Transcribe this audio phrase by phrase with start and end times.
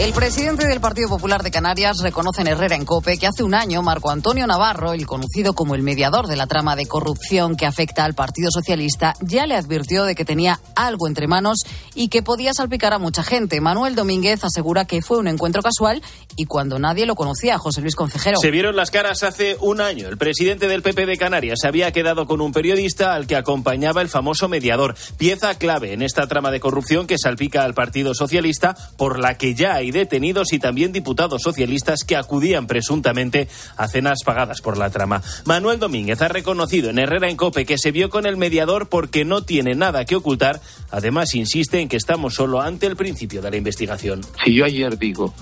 [0.00, 3.52] El presidente del Partido Popular de Canarias reconoce en Herrera en Cope que hace un
[3.52, 7.66] año Marco Antonio Navarro, el conocido como el mediador de la trama de corrupción que
[7.66, 11.58] afecta al Partido Socialista, ya le advirtió de que tenía algo entre manos
[11.94, 13.60] y que podía salpicar a mucha gente.
[13.60, 16.00] Manuel Domínguez asegura que fue un encuentro casual
[16.34, 18.38] y cuando nadie lo conocía, José Luis Concejero.
[18.40, 20.08] Se vieron las caras hace un año.
[20.08, 24.08] El presidente del PP de Canarias había quedado con un periodista al que acompañaba el
[24.08, 29.18] famoso mediador, pieza clave en esta trama de corrupción que salpica al Partido Socialista, por
[29.18, 34.60] la que ya hay detenidos y también diputados socialistas que acudían presuntamente a cenas pagadas
[34.60, 35.22] por la trama.
[35.44, 39.24] Manuel Domínguez ha reconocido en Herrera en Cope que se vio con el mediador porque
[39.24, 40.60] no tiene nada que ocultar.
[40.90, 44.22] Además, insiste en que estamos solo ante el principio de la investigación.
[44.44, 45.34] Si yo ayer digo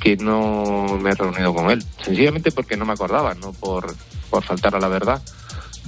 [0.00, 3.94] que no me he reunido con él, sencillamente porque no me acordaba, no por,
[4.30, 5.22] por faltar a la verdad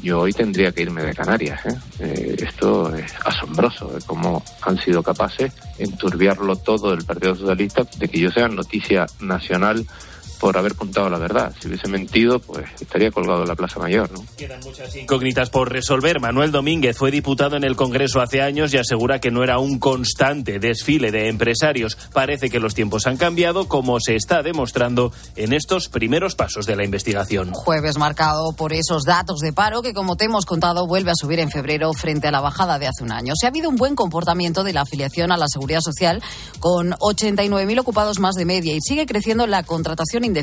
[0.05, 1.65] yo hoy tendría que irme de Canarias.
[1.67, 1.75] ¿eh?
[2.01, 8.09] Eh, esto es asombroso, de cómo han sido capaces enturbiarlo todo el Partido Socialista, de
[8.09, 9.87] que yo sea noticia nacional
[10.45, 11.55] por haber contado la verdad.
[11.59, 14.13] Si hubiese mentido, pues estaría colgado en la Plaza Mayor.
[14.13, 14.23] ¿no?
[14.37, 16.21] Quedan muchas incógnitas por resolver.
[16.21, 19.79] Manuel Domínguez fue diputado en el Congreso hace años y asegura que no era un
[19.79, 21.97] constante desfile de empresarios.
[22.13, 26.77] Parece que los tiempos han cambiado, como se está demostrando en estos primeros pasos de
[26.77, 27.55] la investigación.
[27.55, 31.41] Jueves marcado por esos datos de paro que, como te hemos contado, vuelve a subir
[31.41, 33.33] en febrero frente a la bajada de hace un año.
[33.35, 36.23] Se ha habido un buen comportamiento de la afiliación a la seguridad social,
[36.61, 40.34] con 89.000 ocupados más de media, y sigue creciendo la contratación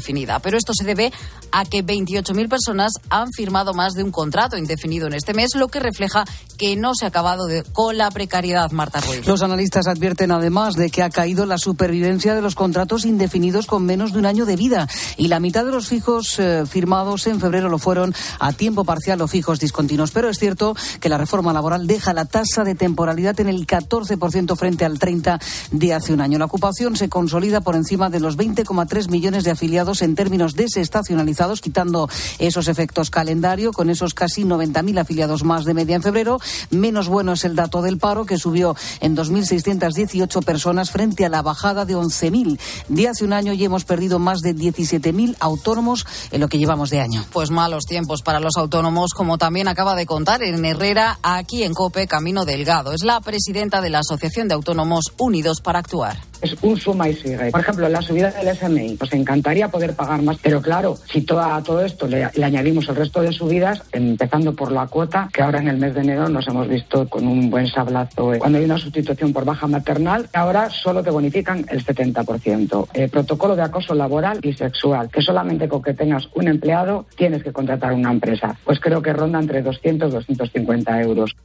[0.41, 1.11] Pero esto se debe
[1.51, 5.67] a que 28.000 personas han firmado más de un contrato indefinido en este mes, lo
[5.67, 6.23] que refleja
[6.57, 9.25] que no se ha acabado con la precariedad, Marta Ruiz.
[9.25, 13.85] Los analistas advierten además de que ha caído la supervivencia de los contratos indefinidos con
[13.85, 14.87] menos de un año de vida
[15.17, 19.21] y la mitad de los fijos eh, firmados en febrero lo fueron a tiempo parcial
[19.21, 20.11] o fijos discontinuos.
[20.11, 24.55] Pero es cierto que la reforma laboral deja la tasa de temporalidad en el 14%
[24.55, 25.41] frente al 30%
[25.71, 26.37] de hace un año.
[26.37, 31.59] La ocupación se consolida por encima de los 20,3 millones de afiliados en términos desestacionalizados,
[31.59, 36.39] quitando esos efectos calendario, con esos casi 90.000 afiliados más de media en febrero.
[36.69, 41.41] Menos bueno es el dato del paro, que subió en 2.618 personas frente a la
[41.41, 42.59] bajada de 11.000
[42.89, 46.91] de hace un año y hemos perdido más de 17.000 autónomos en lo que llevamos
[46.91, 47.25] de año.
[47.33, 51.73] Pues malos tiempos para los autónomos, como también acaba de contar en Herrera, aquí en
[51.73, 52.93] COPE, Camino Delgado.
[52.93, 56.30] Es la presidenta de la Asociación de Autónomos Unidos para Actuar.
[56.41, 57.51] Es un suma y sigue.
[57.51, 58.97] Por ejemplo, la subida del SMI.
[58.99, 62.95] Nos encantaría poder pagar más, pero claro, si a todo esto le, le, añadimos el
[62.95, 66.47] resto de subidas, empezando por la cuota, que ahora en el mes de enero nos
[66.47, 68.33] hemos visto con un buen sablazo.
[68.39, 72.87] Cuando hay una sustitución por baja maternal, ahora solo te bonifican el 70%.
[72.93, 77.43] Eh, protocolo de acoso laboral y sexual, que solamente con que tengas un empleado tienes
[77.43, 78.57] que contratar una empresa.
[78.63, 81.35] Pues creo que ronda entre 200 y 250 euros.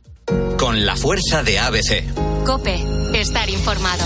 [0.59, 2.45] Con la fuerza de ABC.
[2.45, 2.77] Cope,
[3.15, 4.05] estar informado.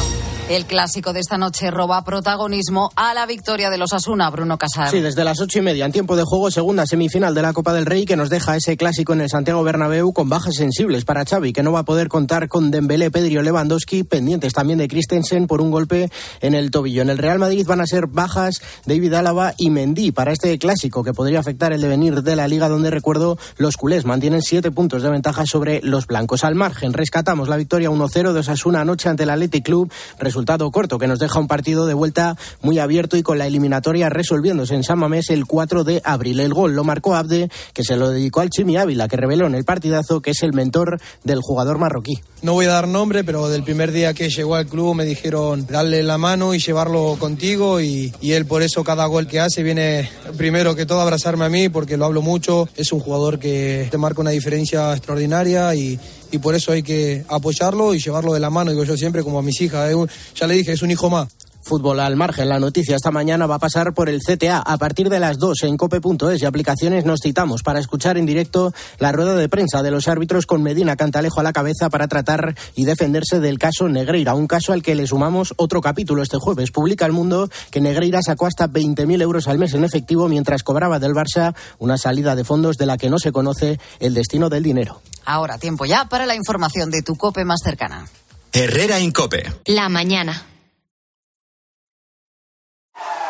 [0.50, 4.90] El clásico de esta noche roba protagonismo a la victoria de los Asuna, Bruno Casar.
[4.90, 7.72] Sí, desde las ocho y media en tiempo de juego, segunda semifinal de la Copa
[7.72, 11.24] del Rey que nos deja ese clásico en el Santiago Bernabéu con bajas sensibles para
[11.24, 15.46] Xavi, que no va a poder contar con Dembélé, Pedro Lewandowski, pendientes también de Christensen
[15.46, 17.02] por un golpe en el tobillo.
[17.02, 21.04] En el Real Madrid van a ser bajas David Álava y Mendy para este clásico
[21.04, 25.04] que podría afectar el devenir de la liga, donde recuerdo los culés mantienen siete puntos
[25.04, 26.42] de ventaja sobre los blancos.
[26.42, 29.92] Al margen, rescatamos la victoria 1-0 de Osasuna anoche ante el Athletic Club
[30.40, 34.08] resultado corto que nos deja un partido de vuelta muy abierto y con la eliminatoria
[34.08, 36.40] resolviéndose en San Mamés el 4 de abril.
[36.40, 39.54] El gol lo marcó Abde, que se lo dedicó al Chimi Ávila, que reveló en
[39.54, 42.22] el partidazo que es el mentor del jugador marroquí.
[42.40, 45.66] No voy a dar nombre, pero del primer día que llegó al club me dijeron
[45.66, 49.62] darle la mano y llevarlo contigo y, y él por eso cada gol que hace
[49.62, 50.08] viene
[50.38, 52.66] primero que todo a abrazarme a mí porque lo hablo mucho.
[52.76, 56.00] Es un jugador que te marca una diferencia extraordinaria y,
[56.30, 59.38] y por eso hay que apoyarlo y llevarlo de la mano, digo yo siempre, como
[59.38, 59.92] a mis hijas.
[60.34, 61.28] Ya le dije, es un hijo más.
[61.62, 62.48] Fútbol al margen.
[62.48, 65.64] La noticia esta mañana va a pasar por el CTA a partir de las 2
[65.64, 69.90] en cope.es y aplicaciones nos citamos para escuchar en directo la rueda de prensa de
[69.90, 74.34] los árbitros con Medina Cantalejo a la cabeza para tratar y defenderse del caso Negreira,
[74.34, 76.70] un caso al que le sumamos otro capítulo este jueves.
[76.70, 80.98] Publica el mundo que Negreira sacó hasta 20.000 euros al mes en efectivo mientras cobraba
[80.98, 84.62] del Barça una salida de fondos de la que no se conoce el destino del
[84.62, 85.02] dinero.
[85.24, 88.08] Ahora, tiempo ya para la información de tu cope más cercana.
[88.52, 89.52] Herrera Incope.
[89.66, 90.46] La mañana.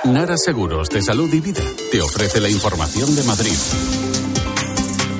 [0.04, 3.56] Nara Seguros de Salud y Vida te ofrece la información de Madrid.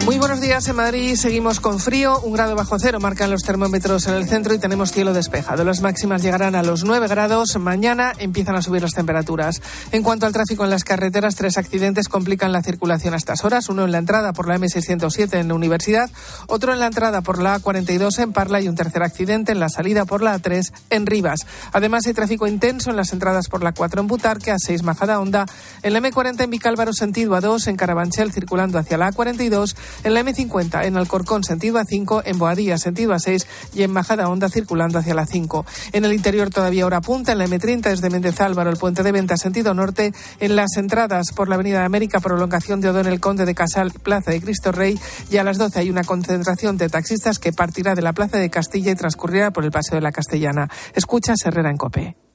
[0.05, 1.14] Muy buenos días en Madrid.
[1.14, 2.20] Seguimos con frío.
[2.20, 5.62] Un grado bajo cero marcan los termómetros en el centro y tenemos cielo despejado.
[5.62, 7.56] Las máximas llegarán a los 9 grados.
[7.58, 9.61] Mañana empiezan a subir las temperaturas.
[9.93, 13.69] En cuanto al tráfico en las carreteras, tres accidentes complican la circulación a estas horas.
[13.69, 16.11] Uno en la entrada por la M607 en la Universidad,
[16.47, 19.69] otro en la entrada por la A42 en Parla y un tercer accidente en la
[19.69, 21.41] salida por la A3 en Rivas.
[21.73, 25.47] Además, hay tráfico intenso en las entradas por la 4 en Butarque, A6 Majada Honda,
[25.82, 30.22] en la M40 en Vicálvaro sentido A2, en Carabanchel circulando hacia la A42 en la
[30.22, 35.14] M50 en Alcorcón sentido A5, en Boadilla sentido A6 y en Majada Honda circulando hacia
[35.14, 35.66] la 5.
[35.92, 39.12] En el interior todavía hora punta, en la M30 desde Méndez Álvaro, el puente de
[39.12, 43.54] venta sentido norte, en las entradas por la Avenida América, prolongación de O'Donnell Conde de
[43.54, 44.98] Casal, Plaza de Cristo Rey
[45.31, 48.50] y a las 12 hay una concentración de taxistas que partirá de la Plaza de
[48.50, 50.69] Castilla y transcurrirá por el Paseo de la Castellana.
[50.94, 52.30] Escucha Herrera en Cope.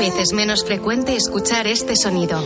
[0.00, 2.42] Vez es menos frecuente escuchar este sonido.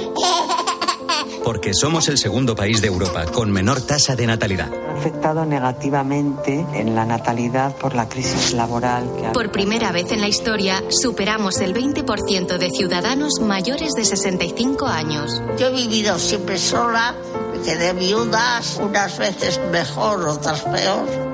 [1.44, 4.72] Porque somos el segundo país de Europa con menor tasa de natalidad.
[4.98, 9.08] Afectado negativamente en la natalidad por la crisis laboral.
[9.14, 9.28] Que.
[9.28, 15.40] Por primera vez en la historia, superamos el 20% de ciudadanos mayores de 65 años.
[15.56, 17.14] Yo he vivido siempre sola,
[17.52, 21.33] me quedé viudas, unas veces mejor, otras peor.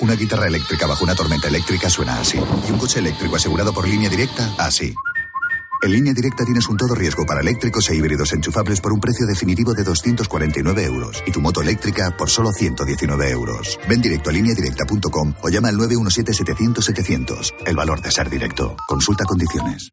[0.00, 2.38] Una guitarra eléctrica bajo una tormenta eléctrica suena así.
[2.68, 4.94] Y un coche eléctrico asegurado por línea directa, así.
[5.82, 9.26] En línea directa tienes un todo riesgo para eléctricos e híbridos enchufables por un precio
[9.26, 11.22] definitivo de 249 euros.
[11.26, 13.78] Y tu moto eléctrica por solo 119 euros.
[13.88, 17.54] Ven directo a lineadirecta.com o llama al 917-700-700.
[17.66, 18.76] El valor de ser directo.
[18.86, 19.92] Consulta condiciones.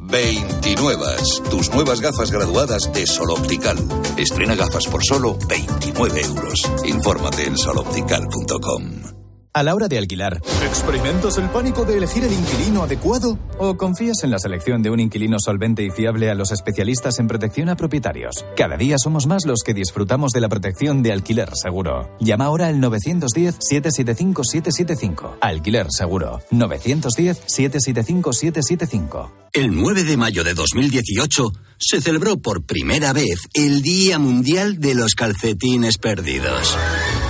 [0.00, 1.04] 29.
[1.50, 3.78] Tus nuevas gafas graduadas de Sol Optical.
[4.16, 6.70] Estrena gafas por solo 29 euros.
[6.84, 9.17] Infórmate en soloptical.com.
[9.52, 13.38] A la hora de alquilar, ¿experimentas el pánico de elegir el inquilino adecuado?
[13.58, 17.28] ¿O confías en la selección de un inquilino solvente y fiable a los especialistas en
[17.28, 18.44] protección a propietarios?
[18.56, 22.14] Cada día somos más los que disfrutamos de la protección de alquiler seguro.
[22.20, 25.38] Llama ahora al 910-775-775.
[25.40, 26.40] Alquiler seguro.
[26.52, 29.30] 910-775-775.
[29.54, 34.94] El 9 de mayo de 2018 se celebró por primera vez el Día Mundial de
[34.94, 36.76] los Calcetines Perdidos.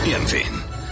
[0.06, 0.67] Y en fin.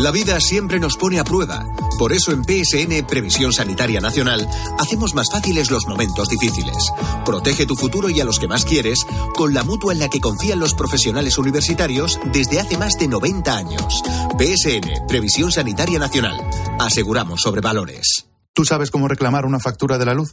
[0.00, 1.62] La vida siempre nos pone a prueba.
[1.98, 4.48] Por eso en PSN Previsión Sanitaria Nacional
[4.78, 6.90] hacemos más fáciles los momentos difíciles.
[7.26, 9.04] Protege tu futuro y a los que más quieres
[9.34, 13.54] con la mutua en la que confían los profesionales universitarios desde hace más de 90
[13.54, 14.02] años.
[14.38, 16.40] PSN Previsión Sanitaria Nacional.
[16.78, 18.26] Aseguramos sobre valores.
[18.54, 20.32] ¿Tú sabes cómo reclamar una factura de la luz?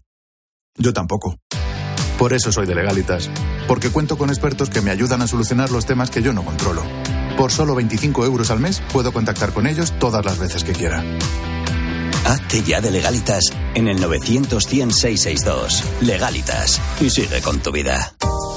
[0.77, 1.35] Yo tampoco.
[2.17, 3.29] Por eso soy de Legalitas.
[3.67, 6.83] Porque cuento con expertos que me ayudan a solucionar los temas que yo no controlo.
[7.37, 11.03] Por solo 25 euros al mes puedo contactar con ellos todas las veces que quiera.
[12.25, 14.65] Hazte ya de legalitas en el 900
[16.01, 16.81] Legalitas.
[16.99, 18.15] Y sigue con tu vida.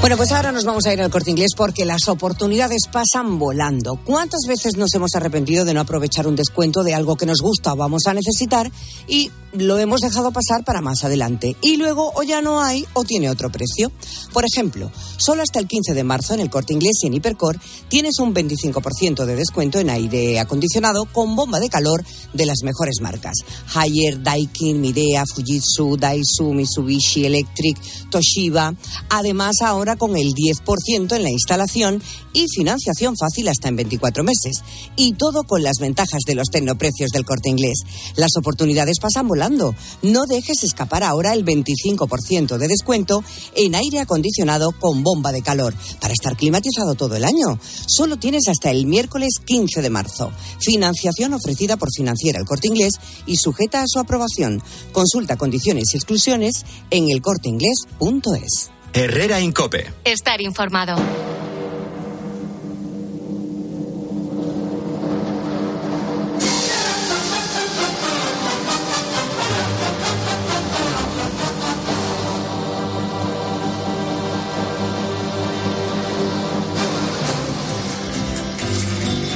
[0.00, 3.98] Bueno, pues ahora nos vamos a ir al corte inglés porque las oportunidades pasan volando.
[4.04, 7.72] ¿Cuántas veces nos hemos arrepentido de no aprovechar un descuento de algo que nos gusta
[7.72, 8.70] o vamos a necesitar
[9.08, 11.56] y lo hemos dejado pasar para más adelante?
[11.62, 13.90] Y luego o ya no hay o tiene otro precio.
[14.32, 17.58] Por ejemplo, solo hasta el 15 de marzo en el corte inglés y en Hipercor
[17.88, 23.00] tienes un 25% de descuento en aire acondicionado con bomba de calor de las mejores
[23.02, 23.34] marcas.
[23.74, 27.78] Haier, Daikin, Midea, Fujitsu, Daisu, Mitsubishi Electric,
[28.10, 28.74] Toshiba.
[29.10, 32.02] Además, ahora con el 10% en la instalación
[32.32, 34.62] y financiación fácil hasta en 24 meses.
[34.96, 37.78] Y todo con las ventajas de los tecnoprecios del corte inglés.
[38.16, 39.74] Las oportunidades pasan volando.
[40.02, 43.22] No dejes escapar ahora el 25% de descuento
[43.54, 47.58] en aire acondicionado con bomba de calor para estar climatizado todo el año.
[47.86, 50.30] Solo tienes hasta el miércoles 15 de marzo.
[50.60, 52.94] Financiación ofrecida por Financiera el Corte Inglés
[53.26, 54.62] y sujeta a su aprobación.
[54.92, 58.77] Consulta condiciones y exclusiones en elcorteinglés.es.
[58.92, 59.86] Herrera Incope.
[60.04, 60.96] Estar informado.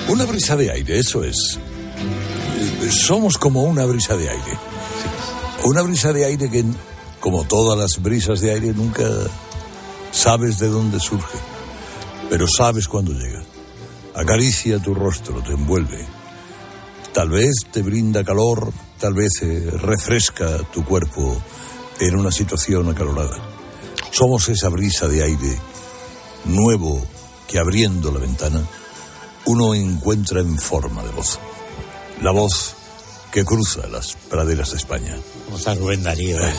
[0.09, 1.59] Una brisa de aire, eso es.
[2.83, 4.59] Eh, Somos como una brisa de aire.
[5.65, 6.65] Una brisa de aire que,
[7.23, 9.05] como todas las brisas de aire, nunca
[10.11, 11.39] sabes de dónde surge,
[12.29, 13.45] pero sabes cuándo llega.
[14.17, 16.05] Acaricia tu rostro, te envuelve.
[17.15, 19.41] Tal vez te brinda calor, tal vez
[19.81, 21.41] refresca tu cuerpo
[22.01, 23.39] en una situación acalorada.
[24.11, 25.59] Somos esa brisa de aire
[26.47, 27.01] nuevo
[27.47, 28.61] que abriendo la ventana
[29.45, 31.39] uno encuentra en forma de voz.
[32.21, 32.75] La voz
[33.33, 35.17] que cruza las praderas de España.
[35.47, 36.39] ¿Cómo está Rubén Darío?
[36.39, 36.53] eh?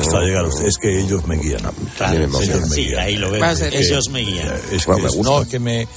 [0.00, 0.66] Hasta llegar usted.
[0.66, 1.60] Es que ellos me guían.
[1.96, 3.00] Claro, ellos me sí, guían.
[3.00, 3.60] ahí lo vemos.
[3.60, 4.52] Es que- Ellos me guían.
[4.70, 5.88] Es que, no, es que me he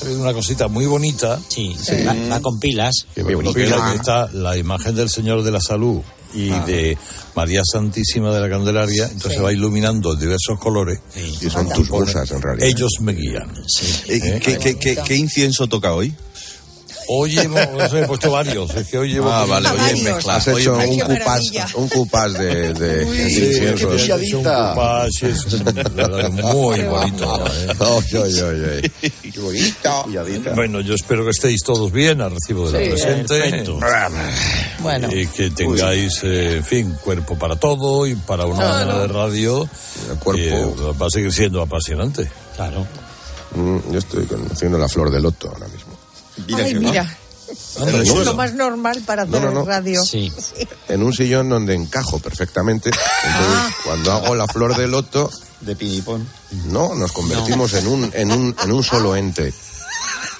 [0.00, 1.38] traído una cosita muy bonita.
[1.48, 1.74] Sí,
[2.06, 3.06] va, va con pilas.
[3.14, 6.00] Que me compila que está la imagen del Señor de la Salud
[6.34, 6.64] y Ah.
[6.66, 6.96] de
[7.34, 9.40] María Santísima de la Candelaria, entonces Sí.
[9.40, 11.00] va iluminando diversos colores.
[11.16, 12.68] Y son tus bolsas, en realidad.
[12.68, 13.50] Ellos me guían.
[14.08, 16.14] Eh, ¿Qué, qué, qué, qué incienso toca hoy?
[17.10, 19.30] Hoy llevo, no sé, he puesto varios, es que hoy llevo...
[19.32, 20.36] Ah, vale, hoy mezcla.
[20.36, 25.62] Has Oye, hecho me- un cupás, un cupás de, de Sí, es un cupás, es
[26.32, 27.46] muy bonito.
[27.46, 27.74] ¿eh?
[27.80, 28.82] Ay, ay,
[29.22, 29.30] ay.
[29.32, 30.04] Qué bonito.
[30.54, 33.40] Bueno, yo espero que estéis todos bien a recibo de la Sí, presente.
[33.40, 33.80] perfecto.
[34.80, 35.08] Bueno.
[35.14, 39.68] Y que tengáis, eh, en fin, cuerpo para todo y para una mañana de radio.
[40.22, 40.94] cuerpo.
[41.00, 42.28] va a seguir siendo apasionante.
[42.56, 42.86] Claro.
[43.54, 45.87] Mm, Yo estoy conociendo la flor de loto ahora mismo.
[46.56, 47.16] Ay, mira.
[47.80, 48.24] Anda, Es no.
[48.24, 49.64] lo más normal para hacer No, no, no.
[49.64, 50.02] radio.
[50.04, 50.30] Sí.
[50.88, 52.90] En un sillón donde encajo perfectamente.
[52.90, 55.30] Entonces, cuando hago la flor de loto.
[55.62, 56.28] De pinipón.
[56.66, 59.52] No, nos convertimos en, un, en, un, en un solo ente.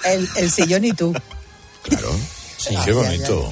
[0.05, 1.13] El, el sillón y tú.
[1.83, 2.11] Claro.
[2.59, 3.49] Sí, qué bonito.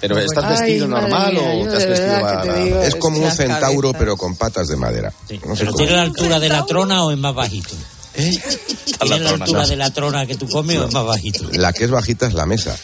[0.00, 3.18] ¿Pero estás Ay, vestido normal mía, o te has vestido que te digo, Es como
[3.18, 3.98] un centauro, cabezas.
[3.98, 5.12] pero con patas de madera.
[5.44, 5.76] No sé ¿Pero cómo.
[5.78, 7.74] tiene la altura de la trona o es más bajito?
[8.16, 11.48] ¿Tiene la altura de la trona que tú comes o es más bajito?
[11.52, 12.76] La que es bajita es la mesa.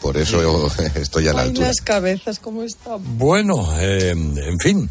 [0.00, 1.68] Por eso yo estoy a la Ay, altura.
[1.68, 2.98] las cabezas, ¿cómo están?
[3.18, 4.90] Bueno, eh, en fin.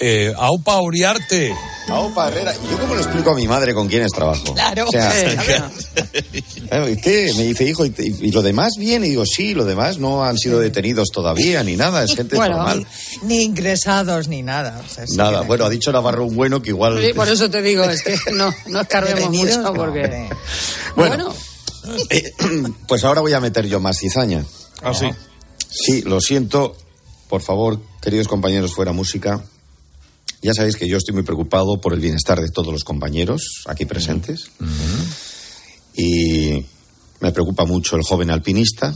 [0.00, 1.54] Eh, Aupa Uriarte.
[1.88, 2.52] Aupa Herrera.
[2.54, 4.54] ¿Y yo cómo le explico a mi madre con quiénes trabajo?
[4.54, 4.86] Claro.
[4.88, 5.12] O sea,
[6.12, 7.32] Eh, Claro, ¿y ¿Qué?
[7.36, 9.04] Me dice, hijo, ¿y, y lo demás bien?
[9.04, 12.56] Y digo, sí, lo demás no han sido detenidos todavía, ni nada, es gente bueno,
[12.56, 12.86] normal.
[13.22, 14.82] ni ingresados ni nada.
[14.84, 17.00] o sea, sí Nada, bueno, ha dicho Navarro un bueno que igual...
[17.00, 20.02] Sí, por eso te digo, es que no, no escarbemos mucho no, porque...
[20.04, 20.28] hombre.
[20.96, 21.34] Bueno,
[22.10, 22.32] eh,
[22.88, 24.44] pues ahora voy a meter yo más cizaña.
[24.82, 25.06] Ah, sí.
[25.68, 26.76] Sí, lo siento.
[27.28, 29.42] Por favor, queridos compañeros, fuera música.
[30.42, 33.84] Ya sabéis que yo estoy muy preocupado por el bienestar de todos los compañeros aquí
[33.84, 34.50] presentes.
[35.94, 36.64] Y
[37.20, 38.94] me preocupa mucho el joven alpinista.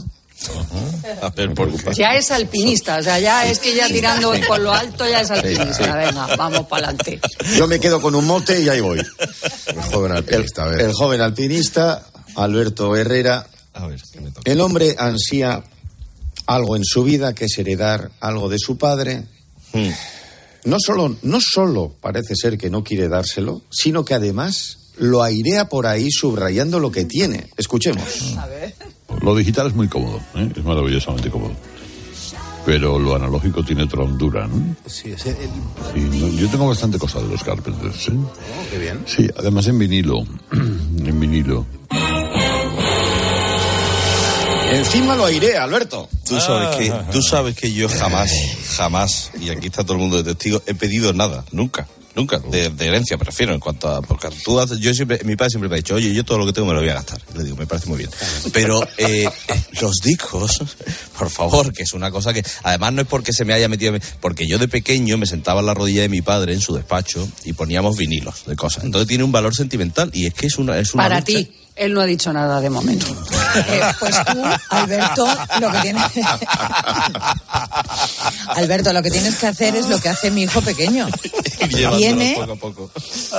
[1.95, 5.29] Ya es alpinista, o sea, ya es que ya tirando por lo alto ya es
[5.29, 5.95] alpinista.
[5.95, 7.19] Venga, vamos para adelante.
[7.55, 8.99] Yo me quedo con un mote y ahí voy.
[9.67, 10.81] El joven alpinista, a ver.
[10.81, 13.47] El joven alpinista, Alberto Herrera.
[14.45, 15.63] El hombre ansía
[16.45, 19.23] algo en su vida, que es heredar algo de su padre.
[20.65, 25.69] No solo, no solo parece ser que no quiere dárselo, sino que además lo airea
[25.69, 27.47] por ahí subrayando lo que tiene.
[27.57, 28.35] Escuchemos.
[29.21, 30.51] Lo digital es muy cómodo, ¿eh?
[30.55, 31.53] es maravillosamente cómodo.
[32.63, 34.75] Pero lo analógico tiene otra hondura, ¿no?
[34.85, 38.11] Sí, es el- Sí, no, yo tengo bastante cosa de los Carpenters, ¿eh?
[38.69, 38.99] qué bien.
[39.07, 40.23] Sí, además en vinilo.
[40.51, 41.65] en vinilo.
[44.71, 46.07] Encima lo airea, Alberto.
[46.25, 48.31] Tú sabes que, tú sabes que yo jamás,
[48.77, 52.69] jamás, y aquí está todo el mundo de testigo, he pedido nada, nunca, nunca, de,
[52.69, 55.75] de herencia prefiero, en cuanto a, porque tú haces, yo siempre, mi padre siempre me
[55.75, 57.57] ha dicho, oye, yo todo lo que tengo me lo voy a gastar, le digo,
[57.57, 58.09] me parece muy bien,
[58.53, 59.29] pero eh,
[59.81, 60.63] los discos,
[61.17, 63.93] por favor, que es una cosa que, además no es porque se me haya metido,
[64.21, 67.27] porque yo de pequeño me sentaba en la rodilla de mi padre en su despacho
[67.43, 70.79] y poníamos vinilos de cosas, entonces tiene un valor sentimental y es que es una,
[70.79, 71.49] es una Para ti.
[71.81, 73.07] Él no ha dicho nada de momento.
[73.53, 75.27] Eh, pues tú, Alberto,
[75.59, 76.03] lo que tienes.
[78.47, 81.09] Alberto, lo que tienes que hacer es lo que hace mi hijo pequeño.
[81.97, 82.91] Viene, poco a poco.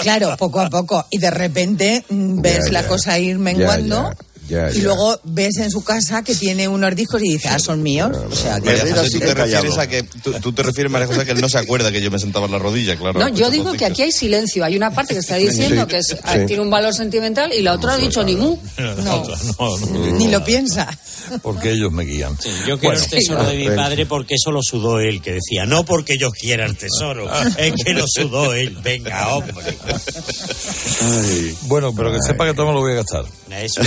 [0.02, 4.10] claro, poco a poco, y de repente mm, ves la cosa ir menguando.
[4.52, 4.82] Ya, y ya.
[4.84, 8.10] luego ves en su casa que tiene unos discos y dices, ah, son míos.
[8.30, 11.24] O sea, María tú te es- refieres a que tú, tú te refieres María José
[11.24, 13.18] que él no se acuerda que yo me sentaba en la rodilla, claro.
[13.18, 14.62] No, yo digo que aquí hay silencio.
[14.64, 16.46] Hay una parte que está diciendo Sí, que es- sí.
[16.46, 18.58] tiene un valor sentimental y la otra ha dicho ni mu.
[18.78, 20.12] No, no, no.
[20.18, 20.86] Ni lo piensa.
[21.40, 22.36] Porque ellos me guían.
[22.66, 25.84] Yo quiero el tesoro de mi padre porque eso lo sudó él, que decía, no
[25.84, 28.76] porque yo quiera el tesoro, es que lo sudó él.
[28.82, 29.54] Venga, hombre.
[31.62, 33.24] Bueno, pero que sepa que todo me lo voy a gastar.
[33.50, 33.80] Eso,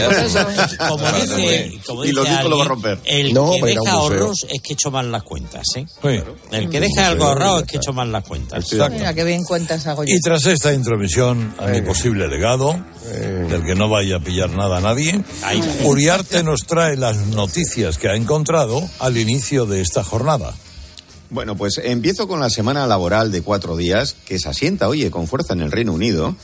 [0.89, 2.99] como dice, como Y los dice discos lo va a romper.
[3.05, 5.85] El No, que deja ahorros es que echó mal las cuentas, ¿eh?
[6.01, 6.19] Sí.
[6.51, 8.65] El que deja algo ahorrado es que echó mal las cuentas.
[8.91, 10.13] Mira, qué bien cuentas hago yo.
[10.13, 14.77] Y tras esta intromisión a mi posible legado, del que no vaya a pillar nada
[14.77, 15.23] a nadie,
[15.83, 20.53] Uriarte nos trae las noticias que ha encontrado al inicio de esta jornada.
[21.29, 25.27] Bueno, pues empiezo con la semana laboral de cuatro días, que se asienta, oye, con
[25.27, 26.35] fuerza en el Reino Unido.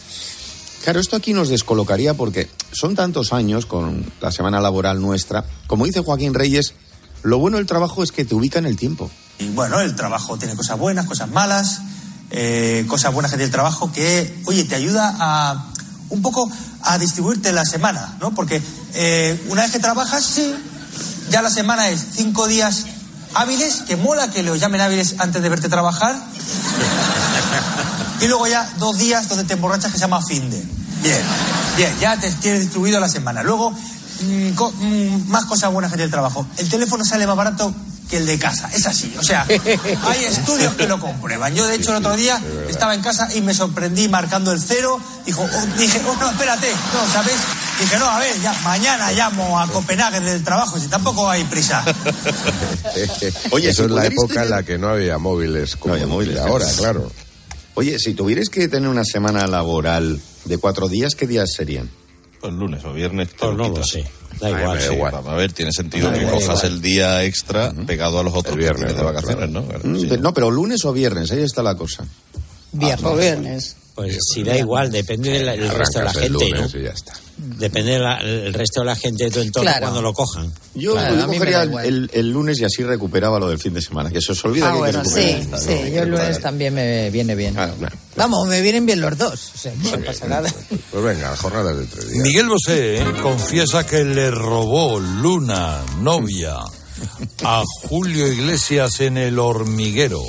[0.84, 5.46] Claro, esto aquí nos descolocaría porque son tantos años con la semana laboral nuestra.
[5.68, 6.74] Como dice Joaquín Reyes,
[7.22, 9.12] lo bueno del trabajo es que te ubica en el tiempo.
[9.38, 11.82] Y bueno, el trabajo tiene cosas buenas, cosas malas,
[12.32, 15.68] eh, cosas buenas que tiene el trabajo que, oye, te ayuda a
[16.10, 16.50] un poco
[16.84, 18.34] a distribuirte la semana, ¿no?
[18.34, 18.62] Porque
[18.96, 20.54] eh, una vez que trabajas, sí,
[21.30, 22.86] ya la semana es cinco días
[23.34, 26.16] hábiles, que mola que los llamen hábiles antes de verte trabajar.
[28.22, 30.58] Y luego ya dos días donde te emborrachas que se llama fin de.
[31.02, 31.22] Bien,
[31.78, 33.42] bien, ya te tienes distribuido la semana.
[33.42, 36.46] Luego, mm, co- mm, más cosas buenas que tiene el trabajo.
[36.58, 37.74] El teléfono sale más barato
[38.08, 38.70] que el de casa.
[38.74, 39.12] Es así.
[39.18, 41.56] O sea, hay estudios que lo comprueban.
[41.56, 42.40] Yo, de hecho, el otro día
[42.70, 45.00] estaba en casa y me sorprendí marcando el cero.
[45.26, 46.70] Dijo, oh, dije, oh, no, espérate.
[46.94, 47.34] No, ¿sabes?
[47.80, 51.84] Dije, no, a ver, ya mañana llamo a Copenhague del trabajo, si tampoco hay prisa.
[53.52, 56.38] Oye, Eso si es la época en la que no había móviles como había móviles,
[56.40, 57.12] ahora, claro.
[57.76, 61.90] Oye, si tuvierais que tener una semana laboral de cuatro días, ¿qué días serían?
[62.40, 63.30] Pues lunes o viernes.
[63.30, 63.88] te Pues lo no lo quitas.
[63.90, 64.04] sé.
[64.40, 64.94] Da Ay, igual, sí.
[64.94, 65.16] igual.
[65.16, 66.74] A ver, tiene sentido Da que igual, cojas igual.
[66.74, 69.14] el día extra pegado a los otros viernes, que tienes de ¿no?
[69.14, 69.66] vacaciones, ¿no?
[69.66, 70.10] Claro, Mm, sí.
[70.20, 72.06] No, pero lunes o viernes, ahí está la cosa.
[72.72, 73.06] Viernes.
[73.06, 73.76] O viernes.
[73.94, 76.80] Pues si da igual, depende del el resto de la gente, lunes ¿no?
[76.80, 77.14] y ya está.
[77.38, 79.82] Depende del resto de la gente de tu entorno Claro.
[79.86, 80.52] cuando lo cojan.
[80.76, 81.86] Yo, Claro, yo cogería el, igual.
[81.86, 84.70] el- el lunes y así recuperaba lo del fin de semana, que se os olvida
[84.70, 87.56] Ah, que hay que bueno, sí, sí, yo el lunes también me viene bien.
[88.16, 89.52] Vamos, me vienen bien los dos.
[89.56, 90.54] O sea, no pasa nada.
[90.92, 92.24] Pues venga, jornadas de tres días.
[92.24, 93.06] Miguel Bosé ¿eh?
[93.22, 96.56] confiesa que le robó Luna, novia,
[97.44, 100.22] a Julio Iglesias en el hormiguero.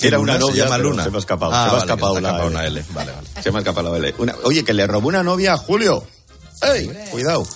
[0.00, 1.04] Era una se novia, llama Luna.
[1.04, 1.52] Se me ha escapado.
[1.52, 2.46] Ah, se me ha vale, escapado L.
[2.46, 2.84] una L.
[2.92, 3.28] Vale, vale.
[3.42, 4.14] Se me ha escapado la L.
[4.18, 6.04] Una- oye, que le robó una novia a Julio.
[6.62, 6.90] ¡Ey!
[7.10, 7.46] Cuidado.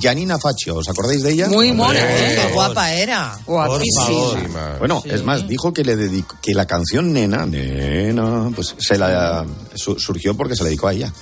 [0.00, 1.48] Janina Faccio, ¿os acordáis de ella?
[1.48, 2.38] Muy mona, ¿eh?
[2.48, 3.38] Qué guapa era.
[3.44, 4.76] Guapísima.
[4.78, 9.44] Bueno, es más, dijo que le dedicó, que la canción Nena, Nena, pues se la
[9.74, 11.12] su- surgió porque se la dedicó a ella.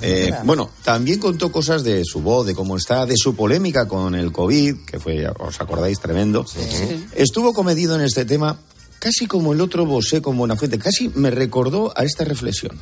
[0.00, 4.14] Eh, bueno, también contó cosas de su voz, de cómo está, de su polémica con
[4.14, 6.46] el COVID, que fue, os acordáis, tremendo.
[7.14, 8.56] Estuvo comedido en este tema,
[9.02, 12.78] casi como el otro Bosé con Buenafuente, casi me recordó a esta reflexión.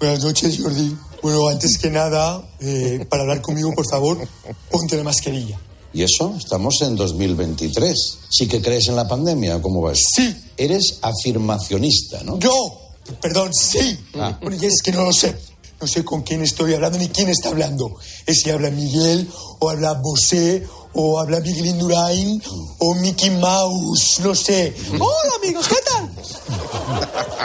[0.00, 0.96] Buenas noches, Jordi.
[1.22, 4.16] Bueno, antes que nada, eh, para hablar conmigo, por favor,
[4.70, 5.60] ponte la mascarilla.
[5.92, 6.34] ¿Y eso?
[6.38, 8.18] Estamos en 2023.
[8.30, 9.60] ¿Sí que crees en la pandemia?
[9.60, 10.02] ¿Cómo vas?
[10.16, 10.34] Sí.
[10.56, 12.38] Eres afirmacionista, ¿no?
[12.38, 12.50] Yo,
[13.20, 13.98] perdón, sí.
[14.14, 14.38] Ah.
[14.40, 15.36] Bueno, y es que no lo sé.
[15.80, 17.96] No sé con quién estoy hablando ni quién está hablando.
[18.26, 19.28] Es si habla Miguel,
[19.60, 22.42] o habla Bosé, o habla Miguel Indurain,
[22.78, 24.74] o Mickey Mouse, no sé.
[24.98, 26.10] Hola, amigos, ¿qué tal?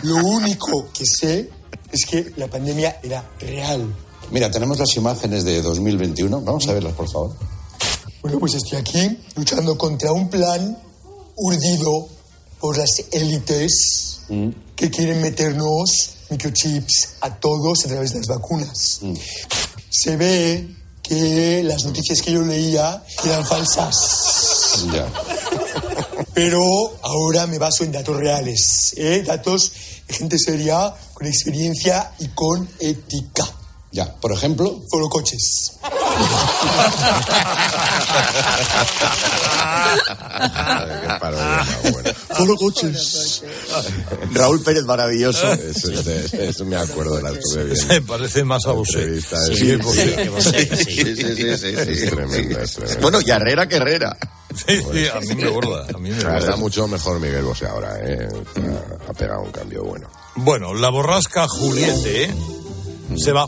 [0.04, 1.50] Lo único que sé
[1.92, 3.94] es que la pandemia era real.
[4.32, 6.42] Mira, tenemos las imágenes de 2021.
[6.42, 7.36] Vamos a verlas, por favor.
[8.24, 10.80] Bueno, pues estoy aquí luchando contra un plan
[11.36, 12.08] urdido
[12.60, 14.22] por las élites
[14.76, 19.02] que quieren meternos microchips a todos a través de las vacunas.
[19.90, 24.86] Se ve que las noticias que yo leía eran falsas.
[24.92, 25.12] Ya.
[26.34, 26.62] Pero
[27.04, 29.24] ahora me baso en datos reales, ¿eh?
[29.26, 29.72] datos
[30.08, 33.48] de gente seria, con experiencia y con ética.
[33.92, 34.82] Ya, por ejemplo.
[34.90, 35.74] Foro coches.
[41.02, 41.66] Qué parodia.
[42.36, 43.44] Foro coches.
[44.34, 45.52] Raúl Pérez, maravilloso.
[45.54, 47.94] Eso, eso- eso me acuerdo de la estuve viendo.
[47.94, 48.72] Se parece más a.
[48.72, 49.78] Entrevista Sí, sí.
[49.78, 49.80] Sí,
[50.40, 50.52] sí.
[50.84, 52.08] Sí, sí, sí, sí, Es sí.
[52.08, 53.02] tremendo, es tremendo.
[53.02, 54.18] Bueno, y Herrera que Herrera.
[54.56, 55.88] Sí, sí, a mí me borda.
[55.94, 56.56] A mí me Está borda.
[56.58, 58.28] mucho mejor Miguel Bosé ahora, ¿eh?
[58.28, 60.08] Ha- Ha pegado un cambio bueno.
[60.36, 62.34] Bueno, la borrasca Juliete ¿eh?
[63.18, 63.48] se va.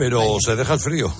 [0.00, 1.14] Pero se deja el frío.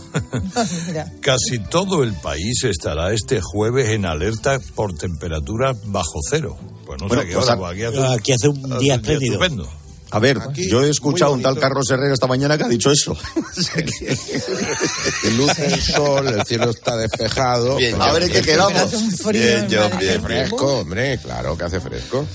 [1.21, 6.57] Casi todo el país estará este jueves en alerta por temperatura bajo cero.
[6.87, 8.95] Pues no Bueno, sé qué pues hora, a- pues aquí hace, Aquí hace un día
[8.95, 9.35] espléndido.
[9.35, 9.69] estupendo.
[10.13, 11.57] A ver, yo he escuchado a un tal.
[11.59, 13.17] Carlos Herrera esta mañana que ha dicho eso.
[15.25, 17.77] Y luce el sol, el cielo está despejado.
[17.77, 18.81] Bien, a ver en qué quedamos.
[18.81, 19.41] Hace un frío.
[19.43, 22.27] Bien, en yo, bien, Fresco, hombre, claro que hace fresco.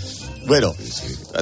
[0.48, 0.74] Bueno,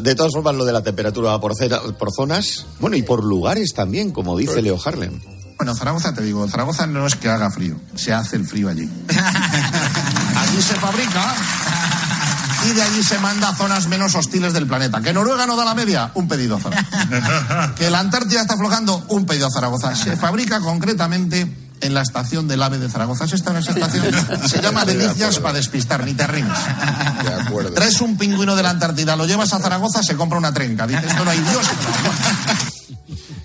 [0.02, 3.24] de todas formas, lo de la temperatura va por, cera- por zonas, bueno, y por
[3.24, 5.20] lugares también, como dice Leo Harlem.
[5.58, 8.90] Bueno, Zaragoza, te digo, Zaragoza no es que haga frío, se hace el frío allí.
[10.36, 11.36] allí se fabrica
[12.70, 15.02] y de allí se manda a zonas menos hostiles del planeta.
[15.02, 16.12] ¿Que Noruega no da la media?
[16.16, 17.74] Un pedido a Zaragoza.
[17.78, 19.04] ¿Que la Antártida está aflojando?
[19.10, 19.96] Un pedido a Zaragoza.
[19.96, 21.48] Se fabrica concretamente
[21.84, 23.26] en la estación del AVE de Zaragoza.
[23.26, 24.06] ¿Es esta en esa estación?
[24.48, 26.58] Se llama Delicias para despistar, ni te rimes.
[27.24, 27.72] De acuerdo.
[27.74, 30.88] Traes un pingüino de la Antártida, lo llevas a Zaragoza, se compra una trenca.
[30.88, 31.68] Dices, esto no hay Dios.
[31.68, 32.60] que te lo haga".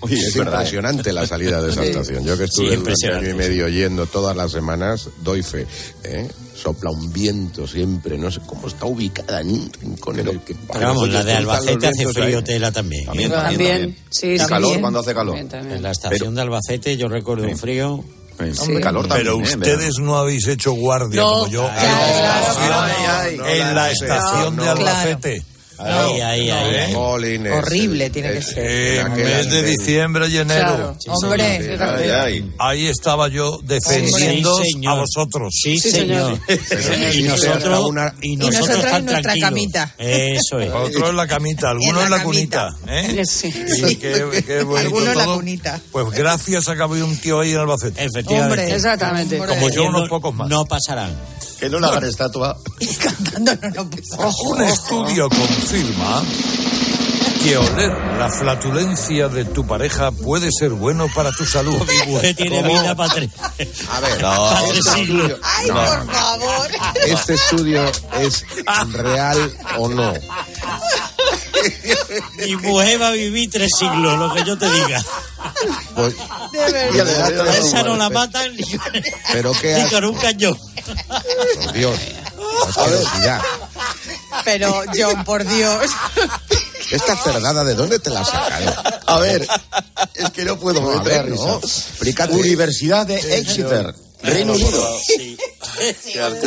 [0.00, 2.24] Oye, es impresionante la salida de esa estación.
[2.24, 5.66] Yo que estuve impresionante, año y medio yendo todas las semanas, doy fe.
[6.04, 6.28] ¿eh?
[6.54, 10.54] Sopla un viento siempre, no sé cómo está ubicada en un rincón en el que...
[10.72, 12.44] Pero vamos, la de Albacete hace frío ahí.
[12.44, 13.06] tela también.
[13.06, 13.34] También, ¿eh?
[13.34, 13.98] también, También, también.
[14.10, 15.34] sí, calor cuando hace calor.
[15.34, 15.76] También, también.
[15.78, 18.04] En la estación de Albacete yo recuerdo un frío.
[18.38, 19.26] Hombre, calor también.
[19.26, 19.42] Pero ¿eh?
[19.42, 24.68] ustedes no habéis hecho guardia No, como yo en la estación, en la estación de.
[24.68, 25.42] Albacete.
[25.78, 26.50] Ahí, ahí.
[26.50, 26.94] ahí.
[26.94, 28.66] Jolines, Horrible es- tiene que es- ser.
[29.06, 30.96] En mes de diciembre y enero.
[31.02, 31.16] Claro.
[31.22, 32.52] Hombre, Ay, ay.
[32.58, 35.54] Ahí estaba yo defendiendo Sí, a vosotros.
[35.62, 36.38] Sí, Sí, señor.
[36.48, 39.48] Y sí, nosotros, una- y Y nosotros, tan en nuestra tranquilos.
[39.50, 39.94] camita.
[39.98, 40.70] Eso es.
[40.72, 42.76] Otro en la camita, alguno En la la cunita.
[42.88, 43.22] ¿eh?
[43.26, 43.52] Sí.
[43.88, 45.80] Y qué, qué bonito Alguno en la cunita.
[45.92, 48.04] Pues gracias a que había un tío ahí en Albacete.
[48.04, 48.62] Efectivamente.
[48.62, 48.74] Hombre.
[48.74, 49.40] Exactamente.
[49.40, 49.54] Hombre.
[49.54, 50.48] Como yo, unos pocos más.
[50.48, 51.10] No pasarán.
[51.58, 52.56] Que no le hagan estatua.
[52.80, 54.16] Y cantando no lo pasa.
[54.48, 56.22] Un estudio confirma
[57.42, 61.76] que oler la flatulencia de tu pareja puede ser bueno para tu salud.
[62.06, 62.80] Mujer tiene ¿Cómo?
[62.80, 63.30] vida para tres.
[63.90, 65.30] A ver, Para tres este siglos.
[65.30, 66.68] estudio, Ay, por favor.
[67.06, 67.84] ¿este estudio
[68.20, 68.44] es
[68.92, 70.12] real o no?
[72.38, 75.04] Mi mujer va a vivir tres siglos, lo que yo te diga.
[75.94, 76.14] Pues,
[76.52, 77.30] De verdad.
[77.30, 78.64] Ya, ya, Esa no la matan ni
[79.32, 80.58] pero qué ni con un cañón.
[81.64, 81.98] por Dios.
[82.68, 83.40] Asquerosidad.
[84.44, 85.90] Pero, John, por Dios.
[86.90, 88.74] Esta cerdada, ¿de dónde te la sacado?
[89.06, 89.46] A ver,
[90.14, 91.58] es que no puedo No, a ver, no.
[91.58, 92.32] Explícate.
[92.34, 94.98] Universidad de Exeter, Reino Unido.
[95.06, 95.36] Sí.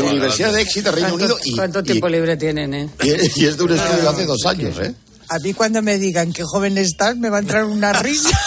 [0.01, 1.35] Universidad de Exeter, Reino Unido.
[1.35, 2.89] ¿Cuánto, Y, cuánto y- tiempo libre tienen, eh?
[3.03, 4.93] y- y es de un estudio de hace dos años, ¿eh?
[5.31, 8.37] A mí cuando me digan qué joven estás me va a entrar una risa.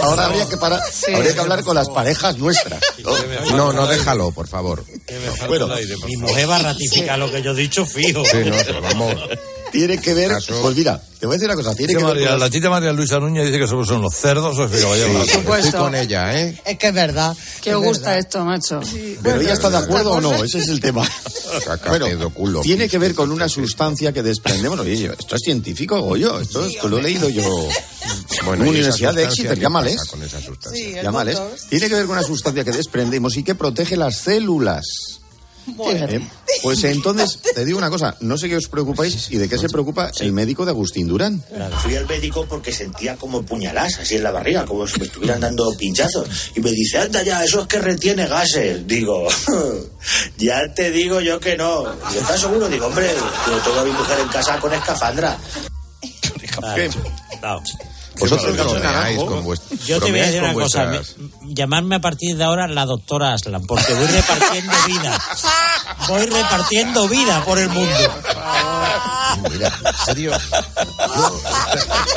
[0.00, 0.80] Ahora habría que, parar,
[1.14, 2.80] habría que hablar con las parejas nuestras.
[3.04, 3.56] ¿no?
[3.56, 4.84] No, no, déjalo, por favor.
[5.46, 8.24] Bueno, el aire, por Mi mujer va a ratificar lo que yo he dicho, fijo.
[8.24, 9.14] Sí, no, pero vamos.
[9.72, 12.06] Tiene que ver, Caso- pues mira, te voy a decir una cosa, tiene que ver
[12.14, 14.84] María- la tita María Luisa Núñez dice que somos son los cerdos o es que
[14.84, 15.58] vaya a hablar.
[15.58, 16.60] Estoy con ella, ¿eh?
[16.66, 17.34] Es que es verdad.
[17.62, 18.18] ¿Qué es os gusta verdad.
[18.18, 18.80] esto, macho?
[19.22, 21.08] Pero ella está de acuerdo o no, ese es el tema.
[21.88, 24.78] Bueno, culo, tiene que ver con una sustancia que desprendemos.
[24.80, 27.42] Oye, esto es científico, o yo, esto, esto lo he leído yo.
[28.44, 30.04] Bueno, en ¿y la esa Universidad de Exeter, llámales.
[30.06, 30.84] con esa sustancia?
[30.84, 31.38] Sí, Llámales.
[31.68, 34.84] Tiene que ver con una sustancia que desprendemos y que protege las células.
[35.66, 36.20] ¿Eh?
[36.62, 39.68] Pues entonces, te digo una cosa, no sé qué os preocupáis y de qué se
[39.68, 41.42] preocupa el médico de Agustín Durán.
[41.82, 45.40] Fui al médico porque sentía como puñaladas así en la barriga, como si me estuvieran
[45.40, 46.52] dando pinchazos.
[46.54, 48.86] Y me dice, anda ya, eso es que retiene gases.
[48.86, 49.28] Digo,
[50.38, 51.84] ya te digo yo que no.
[52.14, 52.68] ¿Y estás seguro?
[52.68, 53.10] Digo, hombre,
[53.46, 55.38] yo tengo a mi mujer en casa con escafandra.
[56.58, 56.92] Claro,
[57.40, 57.62] claro.
[58.18, 60.84] Vosotros Pero no bromeáis con vuest- Yo te voy a decir una cosa.
[60.84, 65.20] vuestras- me- llamarme a partir de ahora la doctora Aslan, porque voy repartiendo vida.
[66.08, 68.14] Voy repartiendo vida por el mundo.
[69.50, 70.32] Mira, en serio.
[71.16, 71.40] Yo,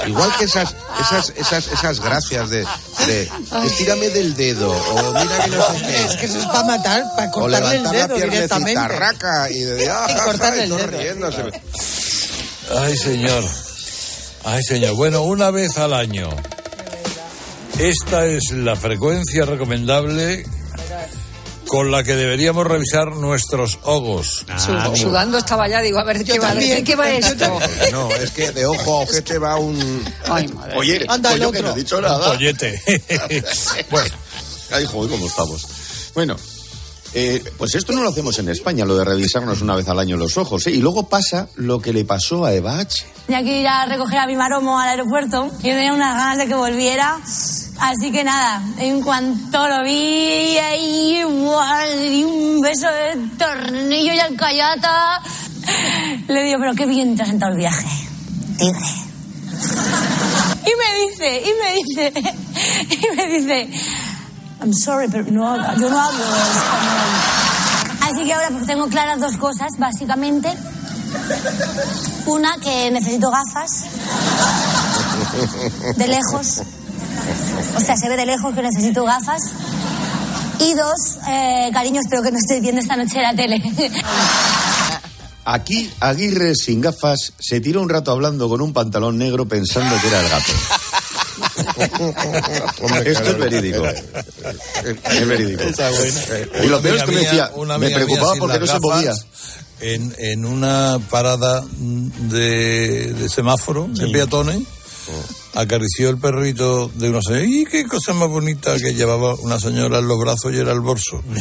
[0.07, 2.67] igual que esas, esas, esas, esas gracias de,
[3.07, 3.29] de
[3.65, 6.05] estírame del dedo, o mira que no sé qué.
[6.05, 8.87] Es que eso es para matar, para O cortarle el levantar la dedo directamente.
[8.89, 10.87] raca y de ah, Y cortarle el dedo.
[10.87, 11.43] riéndose.
[12.79, 13.43] Ay, señor.
[14.45, 14.95] Ay, señor.
[14.95, 16.29] Bueno, una vez al año.
[17.79, 20.45] Esta es la frecuencia recomendable
[21.67, 24.45] con la que deberíamos revisar nuestros ojos.
[24.57, 26.77] Su- Sudando estaba ya, digo, a ver, ¿qué va, también.
[26.77, 27.59] ¿de qué va esto?
[27.91, 30.05] No, es que de ojo a ojete va un.
[30.25, 30.77] Ay, madre.
[30.77, 32.31] Oye, Anda, el coño, que no he dicho nada.
[32.31, 32.81] Pollete.
[33.89, 34.15] Bueno,
[34.71, 35.67] ay, joder, cómo estamos.
[36.13, 36.37] Bueno,
[37.17, 40.17] eh, pues esto no lo hacemos en España, lo de revisarnos una vez al año
[40.17, 40.67] los ojos.
[40.67, 40.71] ¿eh?
[40.71, 43.05] Y luego pasa lo que le pasó a Eva H.
[43.25, 45.45] Tenía que ir a recoger a mi maromo al aeropuerto.
[45.45, 47.17] Yo tenía unas ganas de que volviera.
[47.79, 51.23] Así que nada, en cuanto lo vi, ahí,
[52.09, 55.21] di un beso de tornillo y alcayata.
[56.27, 57.87] Le digo, pero qué bien te has sentado el viaje.
[58.57, 59.05] Tigre.
[60.65, 62.13] Y me dice, y me dice,
[62.91, 63.69] y me dice,
[64.61, 67.45] I'm sorry, pero no, yo no hablo español.
[68.01, 70.53] Así que ahora pues, tengo claras dos cosas, básicamente.
[72.25, 73.85] Una, que necesito gafas.
[75.97, 76.61] De lejos.
[77.75, 79.41] O sea, se ve de lejos que necesito gafas.
[80.59, 83.61] Y dos, eh, cariño, espero que no estés viendo esta noche la tele.
[85.47, 90.07] Aquí Aguirre sin gafas se tiró un rato hablando con un pantalón negro pensando que
[90.07, 90.51] era el gato.
[93.05, 93.85] Esto es verídico.
[93.85, 95.63] Es verídico.
[96.63, 99.13] Y lo peor es que me decía, me preocupaba porque no se movía.
[99.81, 104.61] En, en una parada de, de semáforo, de peatones,
[105.53, 107.45] acarició el perrito de una señora.
[107.45, 110.79] ¡Y qué cosa más bonita que llevaba una señora en los brazos y era el
[110.79, 111.21] bolso!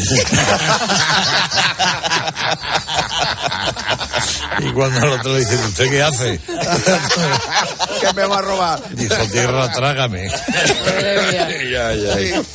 [4.60, 6.40] y cuando al otro le dice, ¿usted qué hace?
[8.00, 8.94] ¿Qué me va a robar?
[8.94, 10.28] Dijo, tierra, trágame.
[10.30, 12.46] ay, ay, ay.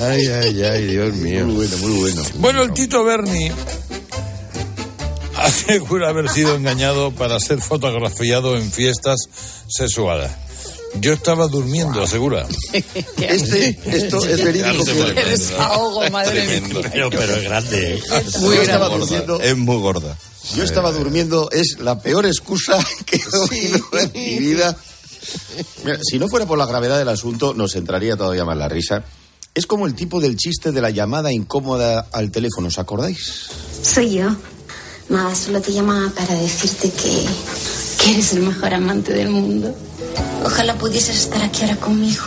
[0.00, 1.46] Ay, ay, ay, Dios mío.
[1.46, 2.22] Muy bueno, muy bueno.
[2.34, 3.50] Bueno, el Tito Berni
[5.36, 9.28] asegura haber sido engañado para ser fotografiado en fiestas
[9.68, 10.30] sexuales.
[11.00, 12.46] Yo estaba durmiendo, asegura.
[13.18, 14.84] Este, esto es verídico.
[14.84, 16.80] Que- desahogo, madre mía.
[16.92, 17.94] Pero, pero es grande.
[17.94, 18.02] ¿eh?
[18.40, 19.40] Yo estaba durmiendo.
[19.40, 20.16] Es muy gorda.
[20.56, 24.76] Yo estaba durmiendo, es la peor excusa que he oído en mi vida.
[25.84, 29.04] Mira, si no fuera por la gravedad del asunto, nos entraría todavía más la risa.
[29.54, 33.46] Es como el tipo del chiste de la llamada incómoda al teléfono, ¿os acordáis?
[33.82, 34.34] Soy yo.
[35.10, 37.26] Nada, solo te llamaba para decirte que,
[38.02, 39.74] que eres el mejor amante del mundo.
[40.44, 42.24] Ojalá pudieses estar aquí ahora conmigo.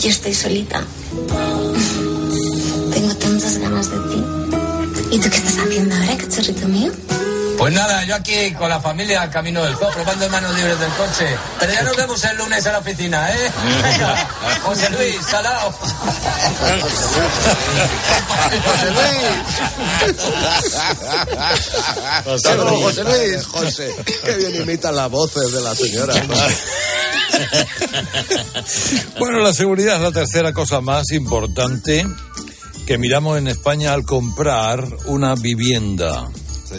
[0.00, 0.82] Yo estoy solita.
[2.92, 4.24] Tengo tantas ganas de ti.
[5.12, 6.92] ¿Y tú qué estás haciendo ahora, cachorrito mío?
[7.58, 11.36] Pues nada, yo aquí con la familia camino del zoo, probando manos libres del coche.
[11.58, 13.50] Pero ya nos vemos el lunes en la oficina, ¿eh?
[13.82, 14.28] Venga,
[14.62, 15.74] José Luis, salado.
[22.26, 23.46] Hasta luego, José Luis.
[23.46, 26.14] José, qué bien imitan las voces de la señora.
[29.18, 32.06] Bueno, la seguridad es la tercera cosa más importante
[32.86, 36.28] que miramos en España al comprar una vivienda.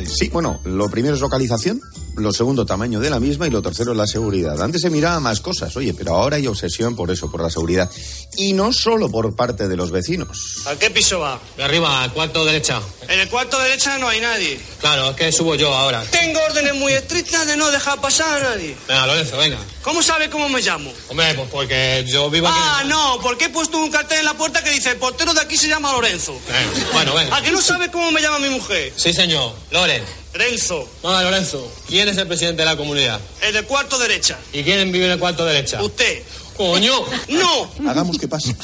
[0.06, 1.82] Sí, bueno, lo primero es localización,
[2.20, 4.62] lo segundo tamaño de la misma y lo tercero es la seguridad.
[4.62, 7.90] Antes se miraba más cosas, oye, pero ahora hay obsesión por eso, por la seguridad.
[8.36, 10.64] Y no solo por parte de los vecinos.
[10.68, 11.40] ¿A qué piso va?
[11.56, 12.82] De arriba, al cuarto derecha.
[13.08, 14.60] En el cuarto derecha no hay nadie.
[14.80, 16.04] Claro, es que subo yo ahora.
[16.12, 18.76] Tengo órdenes muy estrictas de no dejar pasar a nadie.
[18.88, 19.58] Venga, Lorenzo, venga.
[19.82, 20.92] ¿Cómo sabe cómo me llamo?
[21.10, 22.58] Hombre, pues porque yo vivo aquí.
[22.60, 25.42] Ah, no, porque he puesto un cartel en la puerta que dice, el portero de
[25.42, 26.40] aquí se llama Lorenzo.
[26.48, 27.36] Venga, bueno, venga.
[27.38, 28.94] ¿A que no sabe cómo me llama mi mujer?
[28.96, 29.54] Sí, señor.
[29.72, 30.04] Loren.
[30.34, 31.72] Renzo, Vamos, Lorenzo.
[31.88, 33.20] ¿Quién es el presidente de la comunidad?
[33.42, 34.38] el del cuarto derecha.
[34.54, 35.82] ¿Y quién vive en el cuarto derecha?
[35.84, 36.22] Usted.
[36.58, 36.94] ¡Coño!
[37.30, 37.72] ¡No!
[37.90, 38.56] Hagamos que pase.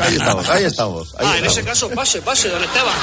[0.00, 1.14] Ahí estamos, ahí estamos.
[1.16, 2.94] Ahí Ah, en ese caso, pase, pase, don Esteban.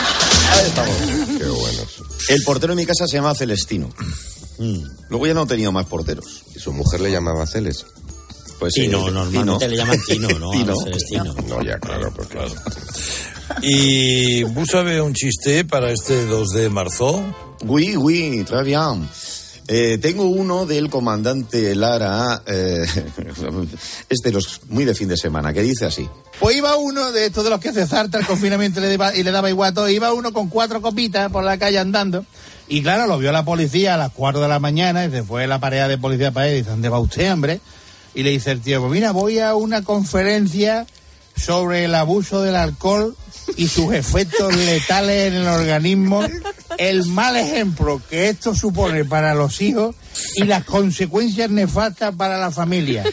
[0.51, 0.95] Ahí estamos.
[1.39, 1.88] Qué buenos.
[2.30, 3.89] El portero en mi casa se llama Celestino.
[4.60, 4.84] Mm.
[5.10, 6.43] Luego ya no he tenido más porteros.
[6.56, 7.86] Y su mujer le llamaba Celes.
[8.60, 9.67] Pues Tino, eh, normalmente Tino.
[9.71, 10.51] le llaman Tino, ¿no?
[10.51, 10.75] Tino.
[10.84, 11.34] Celestino.
[11.47, 12.38] No, ya, claro, porque.
[13.63, 17.23] ¿Y vos sabés un chiste para este 2 de marzo?
[17.65, 19.08] Oui, oui, très bien.
[19.70, 22.86] Eh, tengo uno del comandante Lara, eh,
[24.24, 26.08] de los muy de fin de semana, que dice así.
[26.39, 29.48] Pues iba uno de estos de los que se zarta el confinamiento y le, daba-
[29.48, 29.89] y igual a todo.
[29.89, 32.26] Iba uno con cuatro copitas por la calle andando.
[32.70, 35.48] Y claro, lo vio la policía a las cuatro de la mañana y se fue
[35.48, 37.60] la pareja de policía para él y dice, ¿dónde va usted, hombre?
[38.13, 40.86] Y le dice el tío, pues mira, voy a una conferencia
[41.38, 43.15] sobre el abuso del alcohol
[43.56, 46.21] y sus efectos letales en el organismo,
[46.78, 49.95] el mal ejemplo que esto supone para los hijos
[50.36, 53.04] y las consecuencias nefastas para la familia.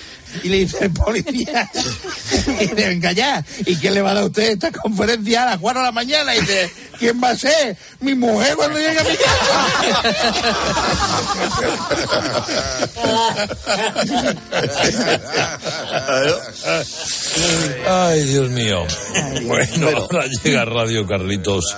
[0.43, 4.27] Y le dice el policía, y dice, venga ¿y quién le va a dar a
[4.27, 6.35] usted esta conferencia a las 4 de la mañana?
[6.35, 7.77] Y dice, ¿quién va a ser?
[8.01, 9.11] Mi mujer cuando llegue a mi
[17.89, 18.87] Ay, Dios mío.
[19.45, 21.77] Bueno, ahora llega Radio Carlitos.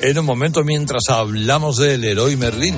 [0.00, 2.76] En un momento mientras hablamos del héroe Merlín.